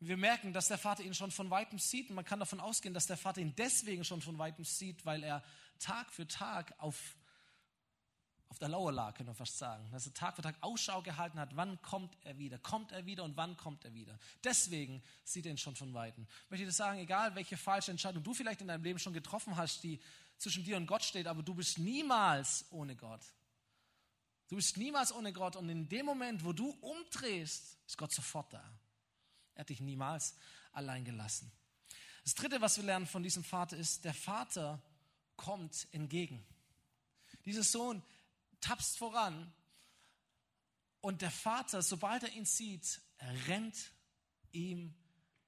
[0.01, 2.95] Wir merken, dass der Vater ihn schon von weitem sieht und man kann davon ausgehen,
[2.95, 5.43] dass der Vater ihn deswegen schon von weitem sieht, weil er
[5.79, 7.17] Tag für Tag auf
[8.49, 9.91] auf der Lauer lag, können wir fast sagen.
[9.91, 13.25] Dass er Tag für Tag Ausschau gehalten hat, wann kommt er wieder, kommt er wieder
[13.25, 14.19] und wann kommt er wieder.
[14.43, 16.27] Deswegen sieht er ihn schon von Weitem.
[16.45, 19.57] Ich möchte dir sagen, egal welche falsche Entscheidung du vielleicht in deinem Leben schon getroffen
[19.57, 20.01] hast, die
[20.39, 23.23] zwischen dir und Gott steht, aber du bist niemals ohne Gott.
[24.49, 28.53] Du bist niemals ohne Gott und in dem Moment, wo du umdrehst, ist Gott sofort
[28.53, 28.65] da.
[29.55, 30.35] Er hat dich niemals
[30.73, 31.53] allein gelassen.
[32.25, 34.83] Das dritte, was wir lernen von diesem Vater ist, der Vater
[35.37, 36.45] kommt entgegen.
[37.45, 38.03] Dieser Sohn
[38.61, 39.53] tapst voran
[41.01, 43.01] und der Vater, sobald er ihn sieht,
[43.47, 43.93] rennt
[44.53, 44.95] ihm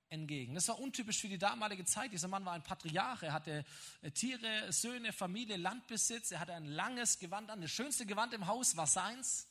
[0.08, 0.54] entgegen.
[0.54, 2.12] Das war untypisch für die damalige Zeit.
[2.12, 3.22] Dieser Mann war ein Patriarch.
[3.22, 3.64] Er hatte
[4.02, 6.32] äh, Tiere, Söhne, Familie, Landbesitz.
[6.32, 7.60] Er hatte ein langes Gewand an.
[7.60, 9.48] Das schönste Gewand im Haus war seins.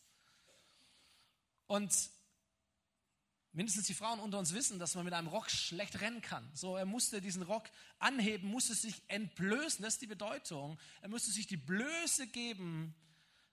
[1.67, 1.93] Und
[3.51, 6.49] mindestens die Frauen unter uns wissen, dass man mit einem Rock schlecht rennen kann.
[6.53, 9.83] So, er musste diesen Rock anheben, musste sich entblößen.
[9.83, 10.77] Das ist die Bedeutung.
[11.01, 12.95] Er musste sich die Blöße geben,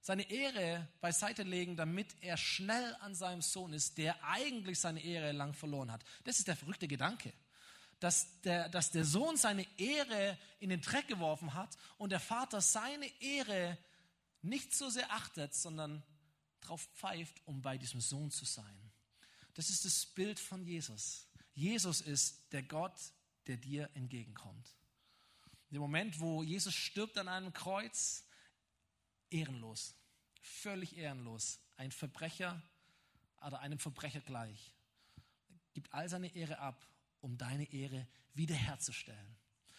[0.06, 5.32] seine Ehre beiseite legen, damit er schnell an seinem Sohn ist, der eigentlich seine Ehre
[5.32, 6.04] lang verloren hat.
[6.22, 7.32] Das ist der verrückte Gedanke.
[7.98, 12.60] Dass der, dass der Sohn seine Ehre in den Dreck geworfen hat und der Vater
[12.60, 13.76] seine Ehre
[14.42, 16.04] nicht so sehr achtet, sondern
[16.60, 18.92] drauf pfeift, um bei diesem Sohn zu sein.
[19.54, 21.26] Das ist das Bild von Jesus.
[21.52, 22.96] Jesus ist der Gott,
[23.48, 24.72] der dir entgegenkommt.
[25.72, 28.25] Im Moment, wo Jesus stirbt an einem Kreuz,
[29.30, 29.94] ehrenlos,
[30.40, 32.62] völlig ehrenlos, ein Verbrecher
[33.44, 34.74] oder einem Verbrecher gleich,
[35.74, 36.86] gibt all seine Ehre ab,
[37.20, 39.36] um deine Ehre wiederherzustellen.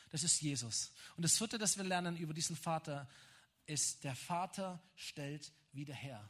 [0.10, 0.92] Das ist Jesus.
[1.16, 3.10] Und das vierte, das wir lernen über diesen Vater,
[3.66, 6.30] ist, der Vater stellt wieder her.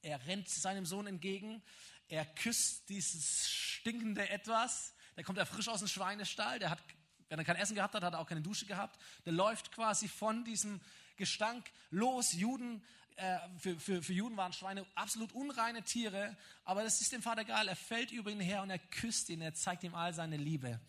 [0.00, 1.62] Er rennt seinem Sohn entgegen,
[2.08, 6.82] er küsst dieses stinkende Etwas, der kommt ja frisch aus dem Schweinestall, der hat,
[7.28, 10.08] wenn er kein Essen gehabt hat, hat er auch keine Dusche gehabt, der läuft quasi
[10.08, 10.80] von diesem
[11.18, 12.32] Gestank los.
[12.32, 12.82] Juden,
[13.16, 17.42] äh, für, für, für Juden waren Schweine absolut unreine Tiere, aber das ist dem Vater
[17.42, 17.68] egal.
[17.68, 20.80] Er fällt über ihn her und er küsst ihn, er zeigt ihm all seine Liebe.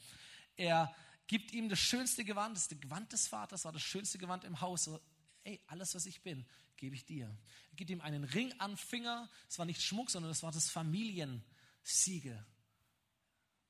[0.56, 0.94] Er
[1.28, 4.90] gibt ihm das schönste Gewand, das, Gewand des Vaters war das schönste Gewand im Haus.
[5.44, 6.46] Ey, alles, was ich bin,
[6.78, 7.26] gebe ich dir.
[7.72, 9.30] Er gibt ihm einen Ring an Finger.
[9.48, 12.46] Es war nicht Schmuck, sondern es war das Familiensiegel.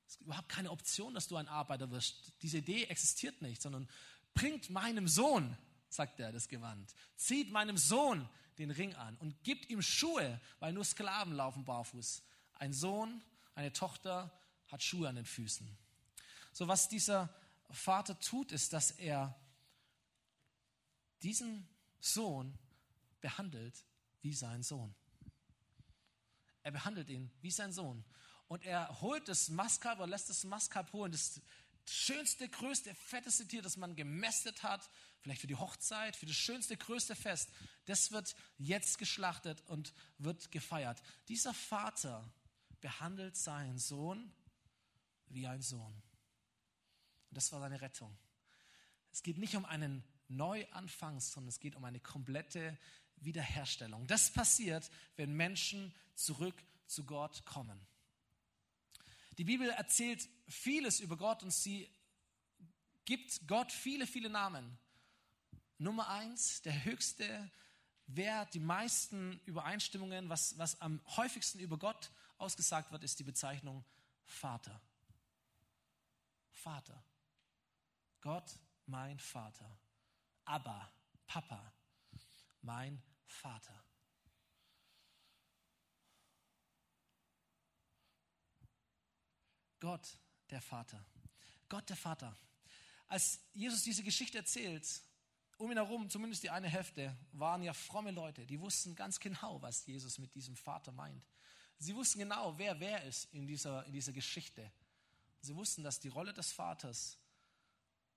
[0.07, 2.33] Es ist überhaupt keine Option, dass du ein Arbeiter wirst.
[2.41, 3.87] Diese Idee existiert nicht, sondern
[4.33, 5.57] bringt meinem Sohn
[5.89, 6.93] sagt er, das Gewand.
[7.15, 12.23] Zieht meinem Sohn den Ring an und gibt ihm Schuhe, weil nur Sklaven laufen barfuß.
[12.53, 13.21] Ein Sohn,
[13.55, 14.31] eine Tochter
[14.67, 15.67] hat Schuhe an den Füßen.
[16.51, 17.33] So was dieser
[17.69, 19.35] Vater tut, ist, dass er
[21.21, 21.67] diesen
[21.99, 22.57] Sohn
[23.21, 23.85] behandelt
[24.21, 24.93] wie sein Sohn.
[26.63, 28.03] Er behandelt ihn wie sein Sohn.
[28.47, 31.41] Und er holt das Maskab oder lässt das Maskab holen, das
[31.85, 34.89] schönste, größte, fetteste Tier, das man gemästet hat,
[35.21, 37.51] vielleicht für die Hochzeit, für das schönste, größte Fest,
[37.85, 41.01] das wird jetzt geschlachtet und wird gefeiert.
[41.27, 42.31] Dieser Vater
[42.81, 44.31] behandelt seinen Sohn
[45.27, 45.93] wie ein Sohn.
[47.29, 48.17] Und das war seine Rettung.
[49.11, 52.77] Es geht nicht um einen Neuanfang, sondern es geht um eine komplette
[53.17, 54.07] Wiederherstellung.
[54.07, 56.55] Das passiert, wenn Menschen zurück
[56.87, 57.85] zu Gott kommen.
[59.37, 61.89] Die Bibel erzählt vieles über Gott und sie
[63.05, 64.77] gibt Gott viele, viele Namen.
[65.79, 67.51] Nummer eins, der höchste
[68.05, 73.85] Wert, die meisten Übereinstimmungen, was, was am häufigsten über Gott ausgesagt wird, ist die Bezeichnung
[74.25, 74.81] Vater.
[76.51, 77.01] Vater.
[78.19, 79.79] Gott, mein Vater.
[80.43, 80.91] Abba,
[81.25, 81.73] Papa,
[82.61, 83.85] mein Vater.
[89.79, 91.05] Gott, der Vater.
[91.69, 92.35] Gott, der Vater.
[93.07, 95.03] Als Jesus diese Geschichte erzählt,
[95.59, 99.61] um ihn herum, zumindest die eine Hälfte, waren ja fromme Leute, die wussten ganz genau,
[99.61, 101.21] was Jesus mit diesem Vater meint.
[101.77, 104.71] Sie wussten genau, wer wer ist in dieser, in dieser Geschichte.
[105.41, 107.17] Sie wussten, dass die Rolle des Vaters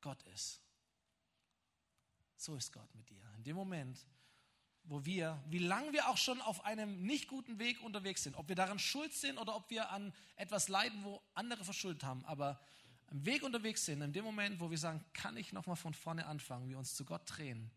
[0.00, 0.60] Gott ist.
[2.36, 3.22] So ist Gott mit dir.
[3.36, 4.06] In dem Moment,
[4.84, 8.48] wo wir, wie lange wir auch schon auf einem nicht guten Weg unterwegs sind, ob
[8.48, 12.60] wir daran schuld sind oder ob wir an etwas leiden, wo andere verschuldet haben, aber
[13.12, 16.26] am Weg unterwegs sind, in dem Moment, wo wir sagen, kann ich nochmal von vorne
[16.26, 17.70] anfangen, wir uns zu Gott drehen,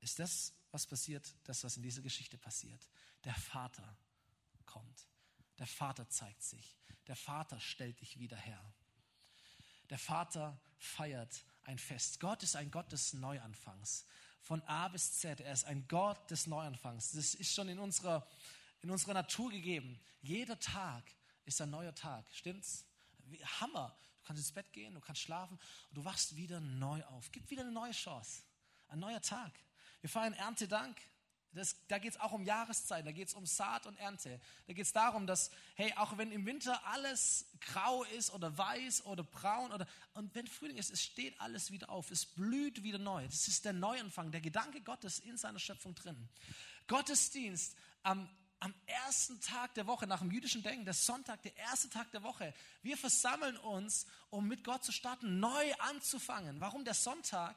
[0.00, 2.86] ist das, was passiert, das, was in dieser Geschichte passiert.
[3.24, 3.96] Der Vater
[4.66, 5.08] kommt.
[5.58, 6.76] Der Vater zeigt sich.
[7.06, 8.62] Der Vater stellt dich wieder her.
[9.88, 12.20] Der Vater feiert ein Fest.
[12.20, 14.04] Gott ist ein Gott des Neuanfangs.
[14.42, 15.40] Von A bis Z.
[15.40, 17.12] Er ist ein Gott des Neuanfangs.
[17.12, 18.28] Das ist schon in unserer,
[18.82, 19.98] in unserer Natur gegeben.
[20.20, 21.10] Jeder Tag
[21.46, 22.26] ist ein neuer Tag.
[22.32, 22.85] Stimmt's?
[23.60, 23.96] Hammer.
[24.20, 25.58] Du kannst ins Bett gehen, du kannst schlafen
[25.88, 27.30] und du wachst wieder neu auf.
[27.32, 28.42] Gib wieder eine neue Chance.
[28.88, 29.52] Ein neuer Tag.
[30.00, 30.96] Wir feiern Erntedank.
[31.52, 34.40] Das, da geht es auch um Jahreszeit, da geht es um Saat und Ernte.
[34.66, 39.06] Da geht es darum, dass, hey, auch wenn im Winter alles grau ist oder weiß
[39.06, 42.98] oder braun oder, und wenn Frühling ist, es steht alles wieder auf, es blüht wieder
[42.98, 43.24] neu.
[43.24, 46.28] Das ist der Neuanfang, der Gedanke Gottes in seiner Schöpfung drin.
[46.88, 48.28] Gottesdienst am,
[48.60, 52.22] am ersten Tag der Woche, nach dem jüdischen Denken, der Sonntag, der erste Tag der
[52.22, 52.54] Woche.
[52.82, 56.60] Wir versammeln uns, um mit Gott zu starten, neu anzufangen.
[56.60, 57.56] Warum der Sonntag?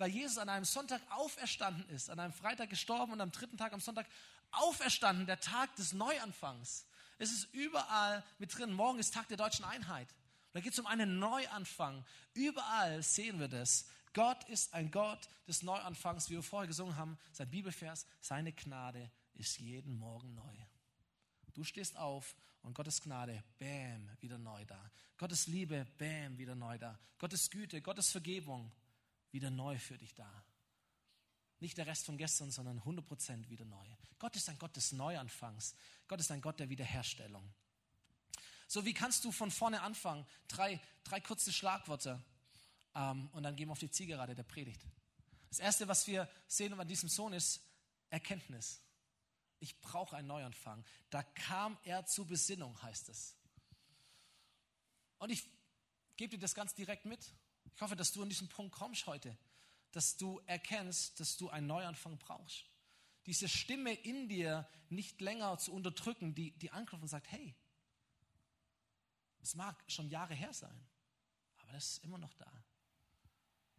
[0.00, 3.74] weil Jesus an einem Sonntag auferstanden ist, an einem Freitag gestorben und am dritten Tag
[3.74, 4.06] am Sonntag
[4.50, 6.86] auferstanden, der Tag des Neuanfangs.
[7.18, 8.72] Es ist überall mit drin.
[8.72, 10.08] Morgen ist Tag der deutschen Einheit.
[10.54, 12.02] Da geht es um einen Neuanfang.
[12.32, 13.90] Überall sehen wir das.
[14.14, 17.18] Gott ist ein Gott des Neuanfangs, wie wir vorher gesungen haben.
[17.32, 20.56] Sein Bibelvers, seine Gnade ist jeden Morgen neu.
[21.54, 24.90] Du stehst auf und Gottes Gnade, bam, wieder neu da.
[25.16, 26.98] Gottes Liebe, bam, wieder neu da.
[27.18, 28.72] Gottes Güte, Gottes Vergebung,
[29.32, 30.44] wieder neu für dich da.
[31.58, 33.86] Nicht der Rest von gestern, sondern 100% wieder neu.
[34.18, 35.74] Gott ist ein Gott des Neuanfangs.
[36.08, 37.52] Gott ist ein Gott der Wiederherstellung.
[38.66, 40.24] So, wie kannst du von vorne anfangen?
[40.48, 42.22] Drei, drei kurze Schlagworte
[42.94, 44.80] ähm, und dann gehen wir auf die Zielgerade der Predigt.
[45.48, 47.60] Das Erste, was wir sehen an diesem Sohn, ist
[48.08, 48.80] Erkenntnis.
[49.60, 50.84] Ich brauche einen Neuanfang.
[51.10, 53.36] Da kam er zur Besinnung, heißt es.
[55.18, 55.44] Und ich
[56.16, 57.34] gebe dir das ganz direkt mit.
[57.74, 59.36] Ich hoffe, dass du an diesen Punkt kommst heute,
[59.92, 62.64] dass du erkennst, dass du einen Neuanfang brauchst.
[63.26, 67.54] Diese Stimme in dir nicht länger zu unterdrücken, die, die anklopft und sagt, hey,
[69.42, 70.86] es mag schon Jahre her sein,
[71.58, 72.50] aber das ist immer noch da.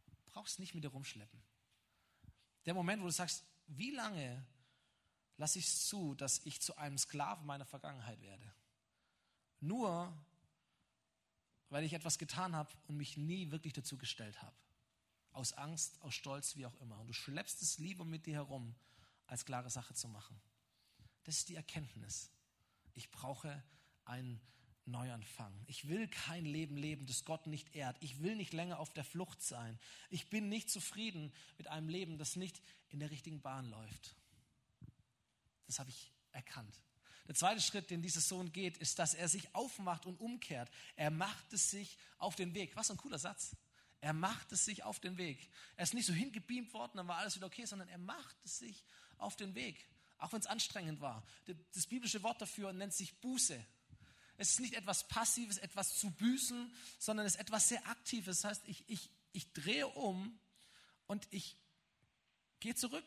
[0.08, 1.42] Du brauchst nicht mit dir rumschleppen.
[2.66, 4.46] Der Moment, wo du sagst, wie lange
[5.42, 8.54] lasse ich es zu, dass ich zu einem Sklaven meiner Vergangenheit werde?
[9.60, 10.14] Nur
[11.70, 14.56] weil ich etwas getan habe und mich nie wirklich dazu gestellt habe.
[15.32, 17.00] Aus Angst, aus Stolz, wie auch immer.
[17.00, 18.76] Und du schleppst es lieber mit dir herum,
[19.26, 20.40] als klare Sache zu machen.
[21.24, 22.30] Das ist die Erkenntnis.
[22.94, 23.64] Ich brauche
[24.06, 24.40] einen
[24.86, 25.54] Neuanfang.
[25.66, 27.98] Ich will kein Leben leben, das Gott nicht ehrt.
[28.02, 29.80] Ich will nicht länger auf der Flucht sein.
[30.10, 34.16] Ich bin nicht zufrieden mit einem Leben, das nicht in der richtigen Bahn läuft.
[35.72, 36.76] Das habe ich erkannt.
[37.30, 40.70] Der zweite Schritt, den dieser Sohn geht, ist, dass er sich aufmacht und umkehrt.
[40.98, 42.76] Er macht es sich auf den Weg.
[42.76, 43.56] Was ein cooler Satz.
[44.02, 45.50] Er macht es sich auf den Weg.
[45.78, 48.60] Er ist nicht so hingebeamt worden, dann war alles wieder okay, sondern er macht es
[48.60, 48.84] sich
[49.18, 49.88] auf den Weg.
[50.18, 51.26] Auch wenn es anstrengend war.
[51.74, 53.66] Das biblische Wort dafür nennt sich Buße.
[54.36, 58.42] Es ist nicht etwas Passives, etwas zu büßen, sondern es ist etwas sehr Aktives.
[58.42, 60.38] Das heißt, ich, ich, ich drehe um
[61.08, 61.56] und ich
[62.60, 63.06] gehe zurück.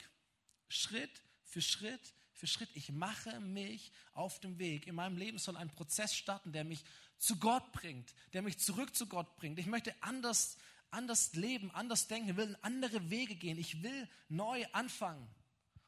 [0.69, 2.69] Schritt für Schritt für Schritt.
[2.75, 4.87] Ich mache mich auf dem Weg.
[4.87, 6.85] In meinem Leben soll ein Prozess starten, der mich
[7.17, 9.59] zu Gott bringt, der mich zurück zu Gott bringt.
[9.59, 10.59] Ich möchte anders,
[10.91, 13.57] anders leben, anders denken, will andere Wege gehen.
[13.59, 15.27] Ich will neu anfangen.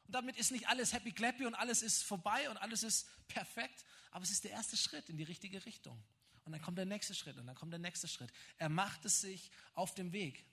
[0.07, 3.85] Und damit ist nicht alles happy clappy und alles ist vorbei und alles ist perfekt,
[4.09, 6.01] aber es ist der erste Schritt in die richtige Richtung.
[6.43, 8.31] Und dann kommt der nächste Schritt und dann kommt der nächste Schritt.
[8.57, 10.43] Er macht es sich auf dem Weg.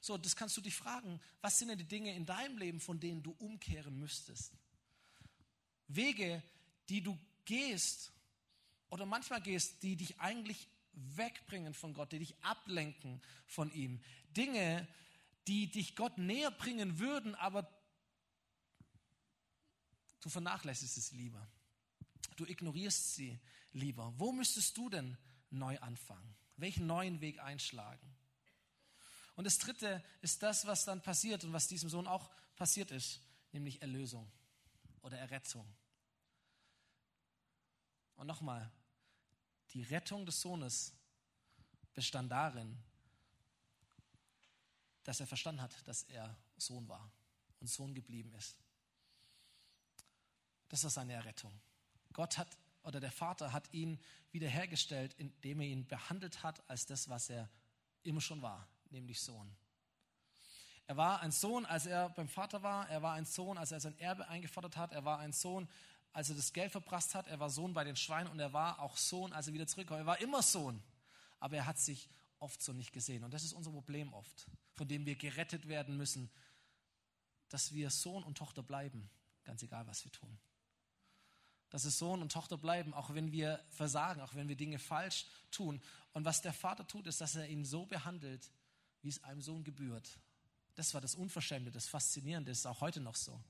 [0.00, 2.98] So, das kannst du dich fragen, was sind denn die Dinge in deinem Leben, von
[2.98, 4.54] denen du umkehren müsstest?
[5.88, 6.42] Wege,
[6.88, 8.12] die du gehst
[8.88, 14.00] oder manchmal gehst, die dich eigentlich wegbringen von Gott, die dich ablenken von ihm.
[14.36, 14.86] Dinge,
[15.46, 17.68] die dich Gott näher bringen würden, aber
[20.20, 21.46] du vernachlässigst es lieber.
[22.36, 23.38] Du ignorierst sie
[23.72, 24.12] lieber.
[24.16, 25.18] Wo müsstest du denn
[25.50, 26.34] neu anfangen?
[26.56, 28.14] Welchen neuen Weg einschlagen?
[29.36, 33.20] Und das Dritte ist das, was dann passiert und was diesem Sohn auch passiert ist,
[33.52, 34.30] nämlich Erlösung
[35.04, 35.66] oder Errettung.
[38.16, 38.70] Und nochmal,
[39.70, 40.94] die Rettung des Sohnes
[41.92, 42.76] bestand darin,
[45.02, 47.12] dass er verstanden hat, dass er Sohn war
[47.60, 48.56] und Sohn geblieben ist.
[50.68, 51.52] Das war seine Errettung.
[52.12, 53.98] Gott hat oder der Vater hat ihn
[54.32, 57.50] wiederhergestellt, indem er ihn behandelt hat als das, was er
[58.02, 59.54] immer schon war, nämlich Sohn.
[60.86, 62.88] Er war ein Sohn, als er beim Vater war.
[62.90, 64.92] Er war ein Sohn, als er sein Erbe eingefordert hat.
[64.92, 65.68] Er war ein Sohn,
[66.12, 67.26] als er das Geld verprasst hat.
[67.26, 69.98] Er war Sohn bei den Schweinen und er war auch Sohn, als er wieder zurückkam.
[69.98, 70.82] Er war immer Sohn.
[71.40, 73.24] Aber er hat sich oft so nicht gesehen.
[73.24, 76.30] Und das ist unser Problem oft, von dem wir gerettet werden müssen,
[77.48, 79.08] dass wir Sohn und Tochter bleiben,
[79.44, 80.38] ganz egal, was wir tun.
[81.70, 85.26] Dass es Sohn und Tochter bleiben, auch wenn wir versagen, auch wenn wir Dinge falsch
[85.50, 85.80] tun.
[86.12, 88.50] Und was der Vater tut, ist, dass er ihn so behandelt,
[89.02, 90.18] wie es einem Sohn gebührt.
[90.74, 93.40] Das war das Unverschämte, das Faszinierende, das ist auch heute noch so.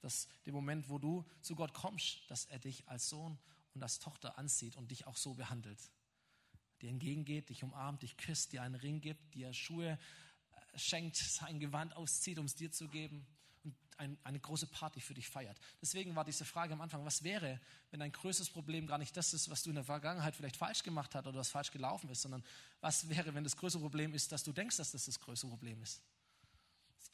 [0.00, 3.38] Dass der Moment, wo du zu Gott kommst, dass er dich als Sohn
[3.74, 5.78] und als Tochter ansieht und dich auch so behandelt.
[6.82, 11.58] Dir entgegengeht, dich umarmt, dich küsst, dir einen Ring gibt, dir Schuhe äh, schenkt, sein
[11.60, 13.26] Gewand auszieht, um es dir zu geben
[13.64, 15.58] und ein, eine große Party für dich feiert.
[15.80, 17.60] Deswegen war diese Frage am Anfang, was wäre,
[17.90, 20.82] wenn dein größtes Problem gar nicht das ist, was du in der Vergangenheit vielleicht falsch
[20.82, 22.44] gemacht hast oder was falsch gelaufen ist, sondern
[22.80, 25.82] was wäre, wenn das größte Problem ist, dass du denkst, dass das das größte Problem
[25.82, 26.02] ist.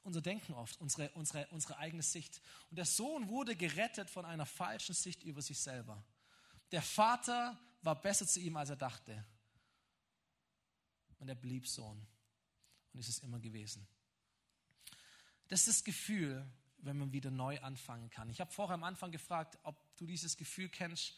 [0.02, 2.40] Unser Denken oft, unsere, unsere, unsere eigene Sicht.
[2.70, 6.02] Und der Sohn wurde gerettet von einer falschen Sicht über sich selber.
[6.70, 9.24] Der Vater war besser zu ihm, als er dachte.
[11.18, 12.06] Und er blieb Sohn.
[12.92, 13.86] Und ist es immer gewesen.
[15.48, 16.46] Das ist das Gefühl,
[16.78, 18.28] wenn man wieder neu anfangen kann.
[18.30, 21.14] Ich habe vorher am Anfang gefragt, ob du dieses Gefühl kennst,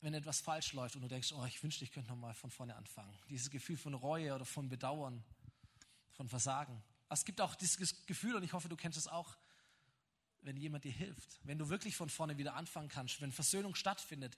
[0.00, 2.76] wenn etwas falsch läuft und du denkst, oh, ich wünschte, ich könnte nochmal von vorne
[2.76, 3.16] anfangen.
[3.30, 5.24] Dieses Gefühl von Reue oder von Bedauern,
[6.14, 6.82] von Versagen.
[7.08, 9.36] Es gibt auch dieses Gefühl, und ich hoffe, du kennst es auch,
[10.40, 14.36] wenn jemand dir hilft, wenn du wirklich von vorne wieder anfangen kannst, wenn Versöhnung stattfindet.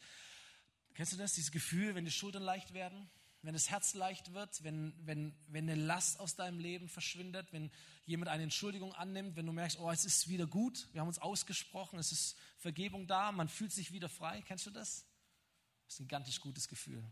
[0.95, 3.09] Kennst du das, dieses Gefühl, wenn die Schultern leicht werden?
[3.47, 7.71] wenn das Herz leicht wird, wenn, wenn, wenn eine Last aus deinem Leben verschwindet, wenn
[8.05, 11.21] jemand eine Entschuldigung annimmt, wenn du merkst, oh, es ist wieder gut, wir haben uns
[11.21, 14.43] ausgesprochen, es ist Vergebung da, man fühlt sich wieder frei.
[14.43, 15.05] Kennst du das?
[15.85, 17.05] Das ist ein gigantisch gutes Gefühl.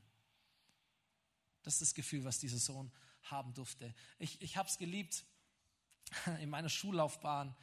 [1.62, 2.90] Das ist das Gefühl, was dieser Sohn
[3.24, 3.94] haben durfte.
[4.18, 5.24] Ich, ich habe es geliebt,
[6.40, 7.54] in meiner Schullaufbahn,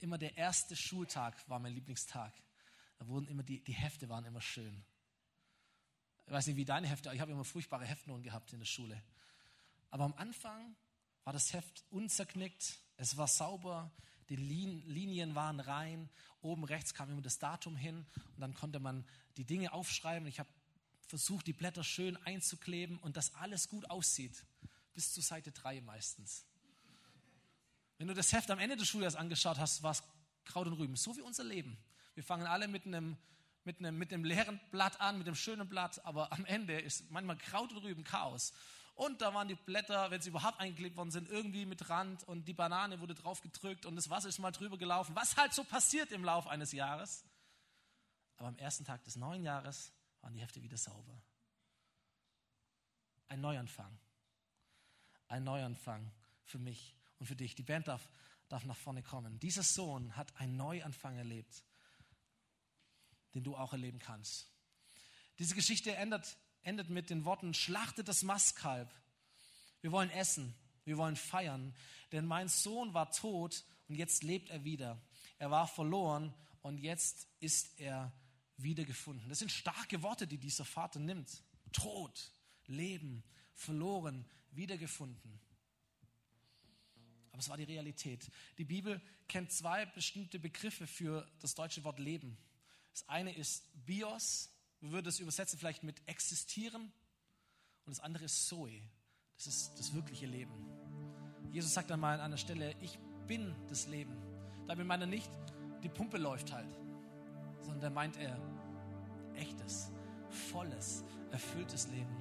[0.00, 2.32] immer der erste Schultag war mein Lieblingstag.
[2.98, 4.84] Da wurden immer die, die Hefte waren immer schön.
[6.26, 9.02] Ich weiß nicht, wie deine Hefte, ich habe immer furchtbare Heftnoten gehabt in der Schule.
[9.90, 10.76] Aber am Anfang
[11.24, 13.90] war das Heft unzerknickt, es war sauber,
[14.28, 16.10] die Linien waren rein,
[16.42, 18.04] oben rechts kam immer das Datum hin
[18.34, 20.28] und dann konnte man die Dinge aufschreiben.
[20.28, 20.48] Ich habe
[21.06, 24.44] versucht, die Blätter schön einzukleben und dass alles gut aussieht,
[24.98, 26.44] bis zur Seite 3 meistens.
[27.98, 30.02] Wenn du das Heft am Ende des Schuljahres angeschaut hast, war es
[30.44, 31.78] Kraut und Rüben, so wie unser Leben.
[32.14, 33.16] Wir fangen alle mit einem
[33.62, 37.08] mit einem, mit einem leeren Blatt an, mit einem schönen Blatt, aber am Ende ist
[37.12, 38.52] manchmal Kraut und Rüben Chaos.
[38.96, 42.48] Und da waren die Blätter, wenn sie überhaupt eingeklebt worden sind, irgendwie mit Rand und
[42.48, 45.14] die Banane wurde drauf gedrückt und das Wasser ist mal drüber gelaufen.
[45.14, 47.24] Was halt so passiert im Laufe eines Jahres.
[48.36, 51.22] Aber am ersten Tag des neuen Jahres waren die Hefte wieder sauber.
[53.28, 53.96] Ein Neuanfang.
[55.28, 56.10] Ein Neuanfang
[56.44, 57.54] für mich und für dich.
[57.54, 58.08] Die Band darf,
[58.48, 59.38] darf nach vorne kommen.
[59.38, 61.62] Dieser Sohn hat einen Neuanfang erlebt
[63.34, 64.50] den du auch erleben kannst.
[65.38, 68.90] Diese Geschichte endet, endet mit den Worten, schlachtet das Mastkalb.
[69.80, 71.74] Wir wollen essen, wir wollen feiern,
[72.12, 75.00] denn mein Sohn war tot und jetzt lebt er wieder.
[75.38, 78.12] Er war verloren und jetzt ist er
[78.56, 79.28] wiedergefunden.
[79.28, 81.44] Das sind starke Worte, die dieser Vater nimmt.
[81.72, 82.32] Tod,
[82.66, 83.22] Leben,
[83.54, 85.40] verloren, wiedergefunden.
[87.30, 88.30] Aber es war die Realität.
[88.58, 92.36] Die Bibel kennt zwei bestimmte Begriffe für das deutsche Wort Leben.
[92.92, 96.92] Das eine ist Bios, wir würden es übersetzen vielleicht mit existieren.
[97.84, 98.82] Und das andere ist Zoe,
[99.36, 100.52] das ist das wirkliche Leben.
[101.52, 104.16] Jesus sagt einmal an einer Stelle, ich bin das Leben.
[104.66, 105.30] Damit meint er nicht,
[105.82, 106.72] die Pumpe läuft halt,
[107.60, 108.36] sondern da meint er
[109.34, 109.90] echtes,
[110.50, 112.16] volles, erfülltes Leben.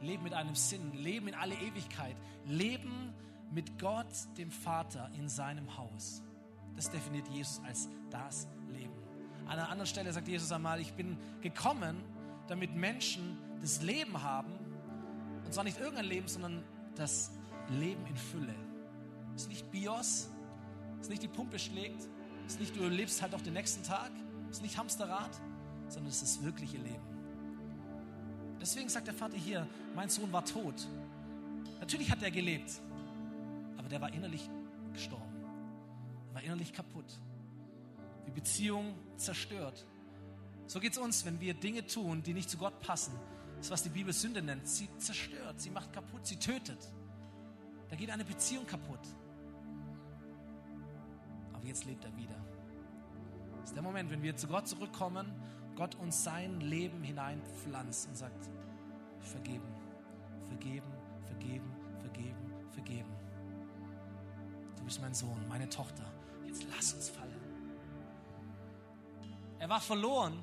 [0.00, 3.12] Leben mit einem Sinn, Leben in alle Ewigkeit, Leben
[3.50, 4.06] mit Gott,
[4.38, 6.22] dem Vater, in seinem Haus.
[6.76, 8.94] Das definiert Jesus als das Leben.
[9.46, 12.02] An einer anderen Stelle sagt Jesus einmal, ich bin gekommen,
[12.46, 14.52] damit Menschen das Leben haben.
[15.44, 17.32] Und zwar nicht irgendein Leben, sondern das
[17.68, 18.54] Leben in Fülle.
[19.34, 20.28] Es ist nicht Bios,
[20.96, 22.08] es ist nicht die Pumpe schlägt,
[22.46, 24.10] es ist nicht du lebst halt auch den nächsten Tag,
[24.50, 25.30] es ist nicht Hamsterrad,
[25.88, 27.09] sondern es ist das wirkliche Leben.
[28.60, 30.86] Deswegen sagt der Vater hier, mein Sohn war tot.
[31.80, 32.70] Natürlich hat er gelebt,
[33.78, 34.48] aber der war innerlich
[34.92, 35.44] gestorben.
[36.28, 37.18] Er war innerlich kaputt
[38.30, 39.84] die Beziehung zerstört.
[40.66, 43.12] So geht es uns, wenn wir Dinge tun, die nicht zu Gott passen.
[43.58, 44.66] Das was die Bibel Sünde nennt.
[44.66, 46.78] Sie zerstört, sie macht kaputt, sie tötet.
[47.88, 49.00] Da geht eine Beziehung kaputt.
[51.52, 52.36] Aber jetzt lebt er wieder.
[53.60, 55.32] Das ist der Moment, wenn wir zu Gott zurückkommen,
[55.76, 58.50] Gott uns sein Leben hineinpflanzt und sagt,
[59.20, 59.68] vergeben,
[60.46, 60.92] vergeben,
[61.26, 63.10] vergeben, vergeben, vergeben.
[64.76, 66.04] Du bist mein Sohn, meine Tochter.
[66.46, 67.40] Jetzt lass uns fallen.
[69.58, 70.40] Er war verloren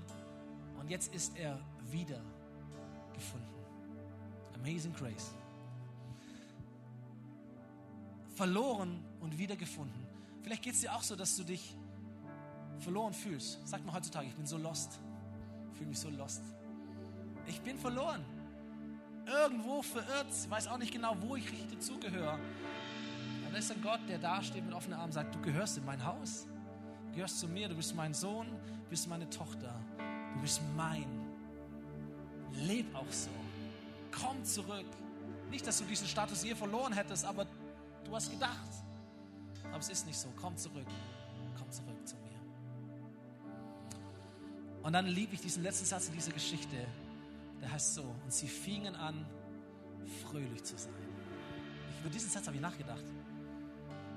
[0.80, 1.60] und jetzt ist er
[1.92, 2.22] wieder
[3.14, 3.48] gefunden.
[4.56, 5.34] Amazing Grace.
[8.36, 10.06] Verloren und wiedergefunden.
[10.44, 11.76] Vielleicht geht es dir auch so, dass du dich
[12.80, 13.60] verloren fühlst.
[13.66, 15.00] Sag mal heutzutage, ich bin so lost.
[15.78, 16.42] Ich fühle mich so lost.
[17.46, 18.26] Ich bin verloren.
[19.26, 20.28] Irgendwo verirrt.
[20.50, 22.32] Weiß auch nicht genau, wo ich richtig dazugehöre.
[22.32, 25.78] Aber da ist ein Gott, der da steht mit offenen Armen und sagt, du gehörst
[25.78, 26.48] in mein Haus.
[27.10, 27.70] Du gehörst zu mir.
[27.70, 28.48] Du bist mein Sohn
[28.90, 29.74] bist meine Tochter,
[30.34, 31.06] du bist mein.
[32.54, 33.30] Leb auch so.
[34.12, 34.86] Komm zurück.
[35.50, 37.46] Nicht, dass du diesen Status je verloren hättest, aber
[38.04, 38.70] du hast gedacht,
[39.66, 40.30] aber es ist nicht so.
[40.40, 40.88] Komm zurück,
[41.58, 42.27] komm zurück zu mir.
[44.88, 46.78] Und dann liebe ich diesen letzten Satz in dieser Geschichte.
[47.62, 49.26] Der heißt so, und sie fingen an,
[50.24, 50.94] fröhlich zu sein.
[51.92, 53.04] Ich, über diesen Satz habe ich nachgedacht.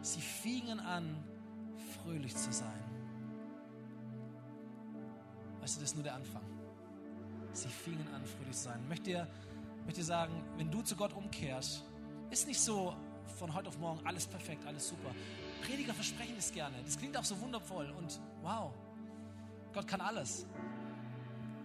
[0.01, 1.17] Sie fingen an,
[1.97, 2.85] fröhlich zu sein.
[5.61, 6.45] Weißt du, das ist nur der Anfang.
[7.53, 8.79] Sie fingen an, fröhlich zu sein.
[8.85, 9.27] Ich möchte dir,
[9.87, 11.83] möchte dir sagen, wenn du zu Gott umkehrst,
[12.31, 12.95] ist nicht so
[13.41, 15.11] von heute auf morgen alles perfekt, alles super.
[15.67, 16.77] Prediger versprechen es gerne.
[16.85, 18.73] Das klingt auch so wundervoll und wow,
[19.73, 20.47] Gott kann alles.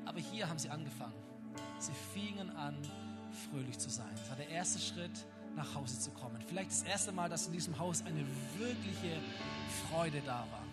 [0.06, 1.16] Aber hier haben sie angefangen.
[1.80, 2.76] Sie fingen an,
[3.50, 4.10] fröhlich zu sein.
[4.16, 5.26] Das war der erste Schritt,
[5.56, 6.42] nach Hause zu kommen.
[6.48, 8.26] Vielleicht das erste Mal, dass in diesem Haus eine
[8.58, 9.18] wirkliche
[9.88, 10.64] Freude da war.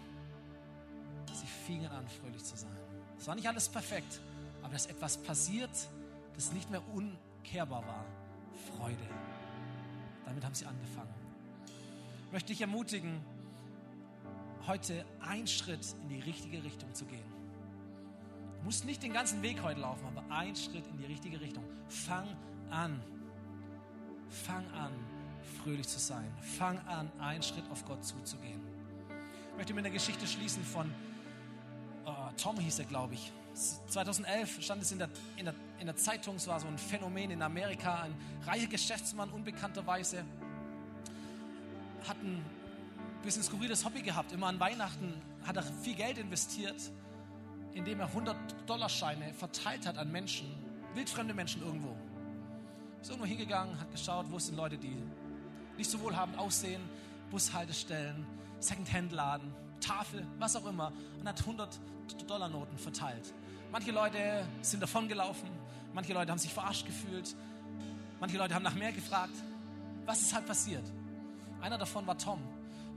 [1.33, 2.77] Sie fingen an, fröhlich zu sein.
[3.19, 4.21] Es war nicht alles perfekt,
[4.63, 5.71] aber dass etwas passiert,
[6.35, 8.05] das nicht mehr unkehrbar war.
[8.77, 9.09] Freude.
[10.25, 11.15] Damit haben sie angefangen.
[12.27, 13.21] Ich möchte dich ermutigen,
[14.67, 17.33] heute einen Schritt in die richtige Richtung zu gehen.
[18.59, 21.65] Du musst nicht den ganzen Weg heute laufen, aber einen Schritt in die richtige Richtung.
[21.89, 22.29] Fang
[22.71, 23.01] an.
[24.29, 24.93] Fang an,
[25.63, 26.33] fröhlich zu sein.
[26.41, 28.61] Fang an, einen Schritt auf Gott zuzugehen.
[29.51, 30.91] Ich möchte mit einer Geschichte schließen von
[32.07, 33.33] uh, Tom hieß er, glaube ich.
[33.89, 37.31] 2011 stand es in der, in, der, in der Zeitung, es war so ein Phänomen
[37.33, 38.03] in Amerika.
[38.03, 38.15] Ein
[38.47, 40.25] reicher Geschäftsmann, unbekannterweise,
[42.09, 42.17] hat
[43.23, 44.33] ein bisschen skurriles Hobby gehabt.
[44.33, 45.15] Immer an Weihnachten
[45.45, 46.91] hat er viel Geld investiert,
[47.73, 50.49] indem er 100-Dollar-Scheine verteilt hat an Menschen,
[50.95, 51.97] wildfremde Menschen irgendwo.
[53.01, 54.97] Ist irgendwo hingegangen, hat geschaut, wo sind Leute, die
[55.77, 56.83] nicht so wohlhabend aussehen,
[57.31, 58.27] Bushaltestellen,
[58.59, 63.33] Secondhand-Laden, Tafel, was auch immer, und hat 100-Dollar-Noten verteilt.
[63.71, 65.49] Manche Leute sind davongelaufen,
[65.95, 67.37] manche Leute haben sich verarscht gefühlt,
[68.19, 69.35] manche Leute haben nach mehr gefragt.
[70.07, 70.83] Was ist halt passiert?
[71.61, 72.41] Einer davon war Tom.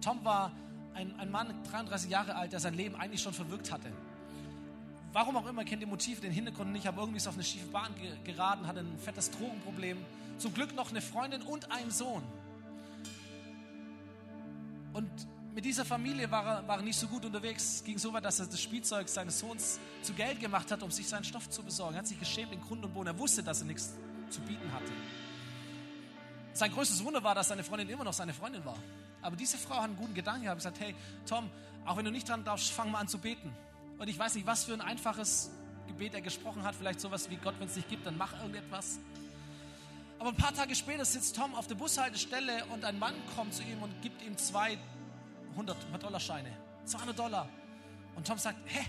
[0.06, 0.51] Tom war
[0.93, 3.91] ein, ein Mann, 33 Jahre alt, der sein Leben eigentlich schon verwirkt hatte.
[5.14, 7.66] Warum auch immer, kennt die Motive, den Hintergrund nicht, aber irgendwie ist auf eine schiefe
[7.68, 7.91] Bahn
[8.24, 9.97] geraten, hatte ein fettes Drogenproblem.
[10.38, 12.22] Zum Glück noch eine Freundin und einen Sohn.
[14.93, 15.10] Und
[15.56, 17.78] mit dieser Familie war er, war er nicht so gut unterwegs.
[17.78, 20.91] Es ging so weit, dass er das Spielzeug seines Sohns zu Geld gemacht hat, um
[20.91, 21.95] sich seinen Stoff zu besorgen.
[21.95, 23.08] Er hat sich geschämt in Grund und Boden.
[23.08, 23.95] Er wusste, dass er nichts
[24.30, 24.91] zu bieten hatte.
[26.53, 28.78] Sein größtes Wunder war, dass seine Freundin immer noch seine Freundin war.
[29.26, 30.59] Aber diese Frau hat einen guten Gedanken gehabt.
[30.59, 30.93] gesagt, hey,
[31.26, 31.49] Tom,
[31.84, 33.51] auch wenn du nicht dran darfst, fang mal an zu beten.
[33.97, 35.49] Und ich weiß nicht, was für ein einfaches
[35.88, 36.76] Gebet er gesprochen hat.
[36.76, 38.99] Vielleicht sowas wie Gott, wenn es dich gibt, dann mach irgendetwas.
[40.19, 43.63] Aber ein paar Tage später sitzt Tom auf der Bushaltestelle und ein Mann kommt zu
[43.63, 44.78] ihm und gibt ihm zwei
[45.57, 46.51] 100-Dollar-Scheine.
[46.86, 47.49] 200 Dollar.
[48.15, 48.86] Und Tom sagt, hä,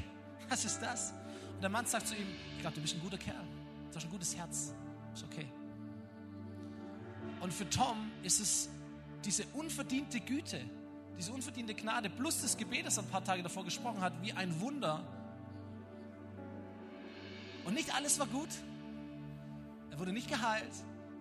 [0.48, 1.14] was ist das?
[1.54, 2.26] Und der Mann sagt zu ihm,
[2.56, 3.44] ich glaube, du bist ein guter Kerl.
[3.90, 4.74] Du hast ein gutes Herz.
[5.14, 5.46] Ist okay.
[7.40, 8.68] Und für Tom ist es
[9.26, 10.60] diese unverdiente Güte,
[11.18, 14.32] diese unverdiente Gnade plus das Gebet, das er ein paar Tage davor gesprochen hat, wie
[14.32, 15.02] ein Wunder.
[17.64, 18.48] Und nicht alles war gut.
[19.90, 20.72] Er wurde nicht geheilt.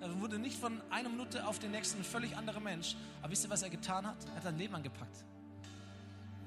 [0.02, 2.96] Er wurde nicht von einer Minute auf den nächsten ein völlig anderer Mensch.
[3.22, 4.18] Aber wisst ihr, was er getan hat?
[4.26, 5.26] Er hat sein Leben angepackt.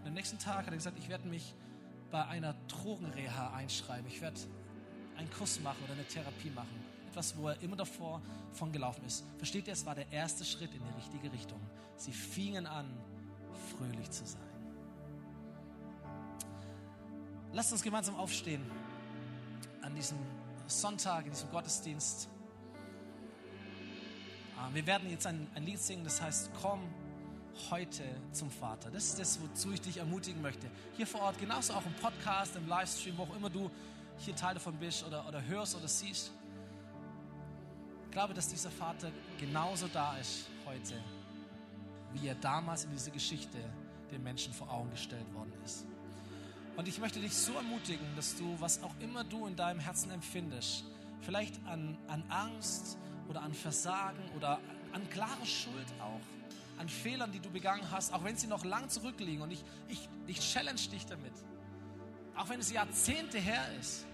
[0.01, 1.55] Und am nächsten Tag hat er gesagt, ich werde mich
[2.13, 4.07] bei einer Drogenreha einschreiben.
[4.07, 4.39] Ich werde
[5.17, 6.88] einen Kurs machen oder eine Therapie machen.
[7.09, 8.21] Etwas, wo er immer davor
[8.53, 9.25] von gelaufen ist.
[9.39, 11.61] Versteht ihr, es war der erste Schritt in die richtige Richtung.
[11.97, 12.87] Sie fingen an,
[13.77, 14.43] fröhlich zu sein.
[17.53, 18.63] Lasst uns gemeinsam aufstehen
[19.81, 20.19] an diesem
[20.67, 22.29] Sonntag, in diesem Gottesdienst.
[24.59, 26.81] Ah, wir werden jetzt ein, ein Lied singen, das heißt, komm
[27.71, 28.03] heute
[28.33, 28.91] zum Vater.
[28.91, 30.71] Das ist das, wozu ich dich ermutigen möchte.
[30.97, 33.71] Hier vor Ort, genauso auch im Podcast, im Livestream, wo auch immer du
[34.19, 36.33] hier Teil davon bist oder, oder hörst oder siehst.
[38.09, 40.95] Ich glaube, dass dieser Vater genauso da ist heute
[42.13, 43.59] wie er damals in dieser Geschichte
[44.11, 45.87] den Menschen vor Augen gestellt worden ist.
[46.77, 50.11] Und ich möchte dich so ermutigen, dass du, was auch immer du in deinem Herzen
[50.11, 50.85] empfindest,
[51.21, 52.97] vielleicht an, an Angst
[53.29, 54.61] oder an Versagen oder
[54.93, 56.21] an klare Schuld auch,
[56.81, 59.43] an Fehlern, die du begangen hast, auch wenn sie noch lang zurückliegen.
[59.43, 61.33] Und ich, ich, ich challenge dich damit.
[62.37, 64.07] Auch wenn es Jahrzehnte her ist.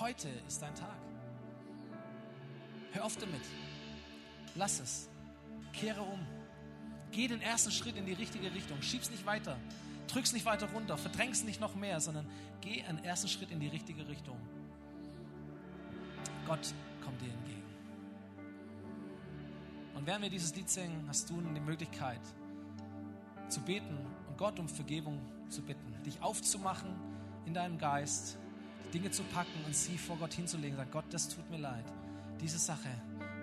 [0.00, 0.99] Heute ist dein Tag.
[2.92, 3.40] Hör auf damit.
[4.54, 5.08] Lass es.
[5.72, 6.20] Kehre um.
[7.12, 8.80] Geh den ersten Schritt in die richtige Richtung.
[8.82, 9.56] Schieb's nicht weiter.
[10.08, 10.96] Drück's nicht weiter runter.
[10.96, 12.26] Verdräng's nicht noch mehr, sondern
[12.60, 14.36] geh einen ersten Schritt in die richtige Richtung.
[16.46, 16.74] Gott
[17.04, 17.62] kommt dir entgegen.
[19.94, 22.20] Und während wir dieses Lied singen, hast du die Möglichkeit
[23.48, 25.94] zu beten und Gott um Vergebung zu bitten.
[26.04, 26.90] Dich aufzumachen
[27.46, 28.38] in deinem Geist,
[28.86, 30.76] die Dinge zu packen und sie vor Gott hinzulegen.
[30.76, 31.84] Sag Gott, das tut mir leid.
[32.40, 32.88] Diese Sache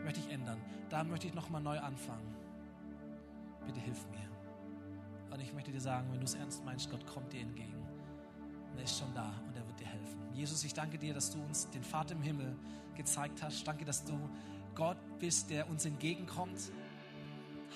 [0.04, 0.60] möchte ich ändern.
[0.90, 2.38] Da möchte ich nochmal neu anfangen
[3.68, 4.26] bitte hilf mir.
[5.30, 7.86] Und ich möchte dir sagen, wenn du es ernst meinst, Gott kommt dir entgegen.
[8.76, 10.18] Er ist schon da und er wird dir helfen.
[10.34, 12.56] Jesus, ich danke dir, dass du uns den Vater im Himmel
[12.96, 13.68] gezeigt hast.
[13.68, 14.18] Danke, dass du
[14.74, 16.72] Gott bist, der uns entgegenkommt.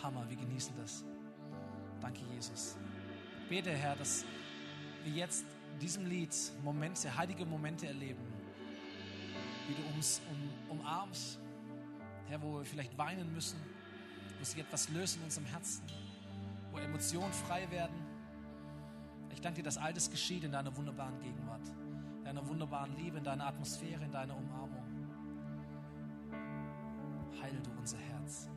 [0.02, 1.04] Hammer, wir genießen das.
[2.00, 2.78] Danke, Jesus.
[3.50, 4.26] Bete, Herr, dass
[5.04, 8.22] wir jetzt in diesem Lied Momente, heilige Momente erleben,
[9.68, 11.40] wie du uns um, umarmst,
[12.28, 13.60] Herr, wo wir vielleicht weinen müssen,
[14.40, 15.84] wo sich etwas löst in unserem Herzen,
[16.72, 17.96] wo Emotionen frei werden.
[19.34, 21.68] Ich danke dir, dass all das geschieht in deiner wunderbaren Gegenwart,
[22.20, 24.86] in deiner wunderbaren Liebe, in deiner Atmosphäre, in deiner Umarmung.
[27.42, 28.50] Heile du unser Herz.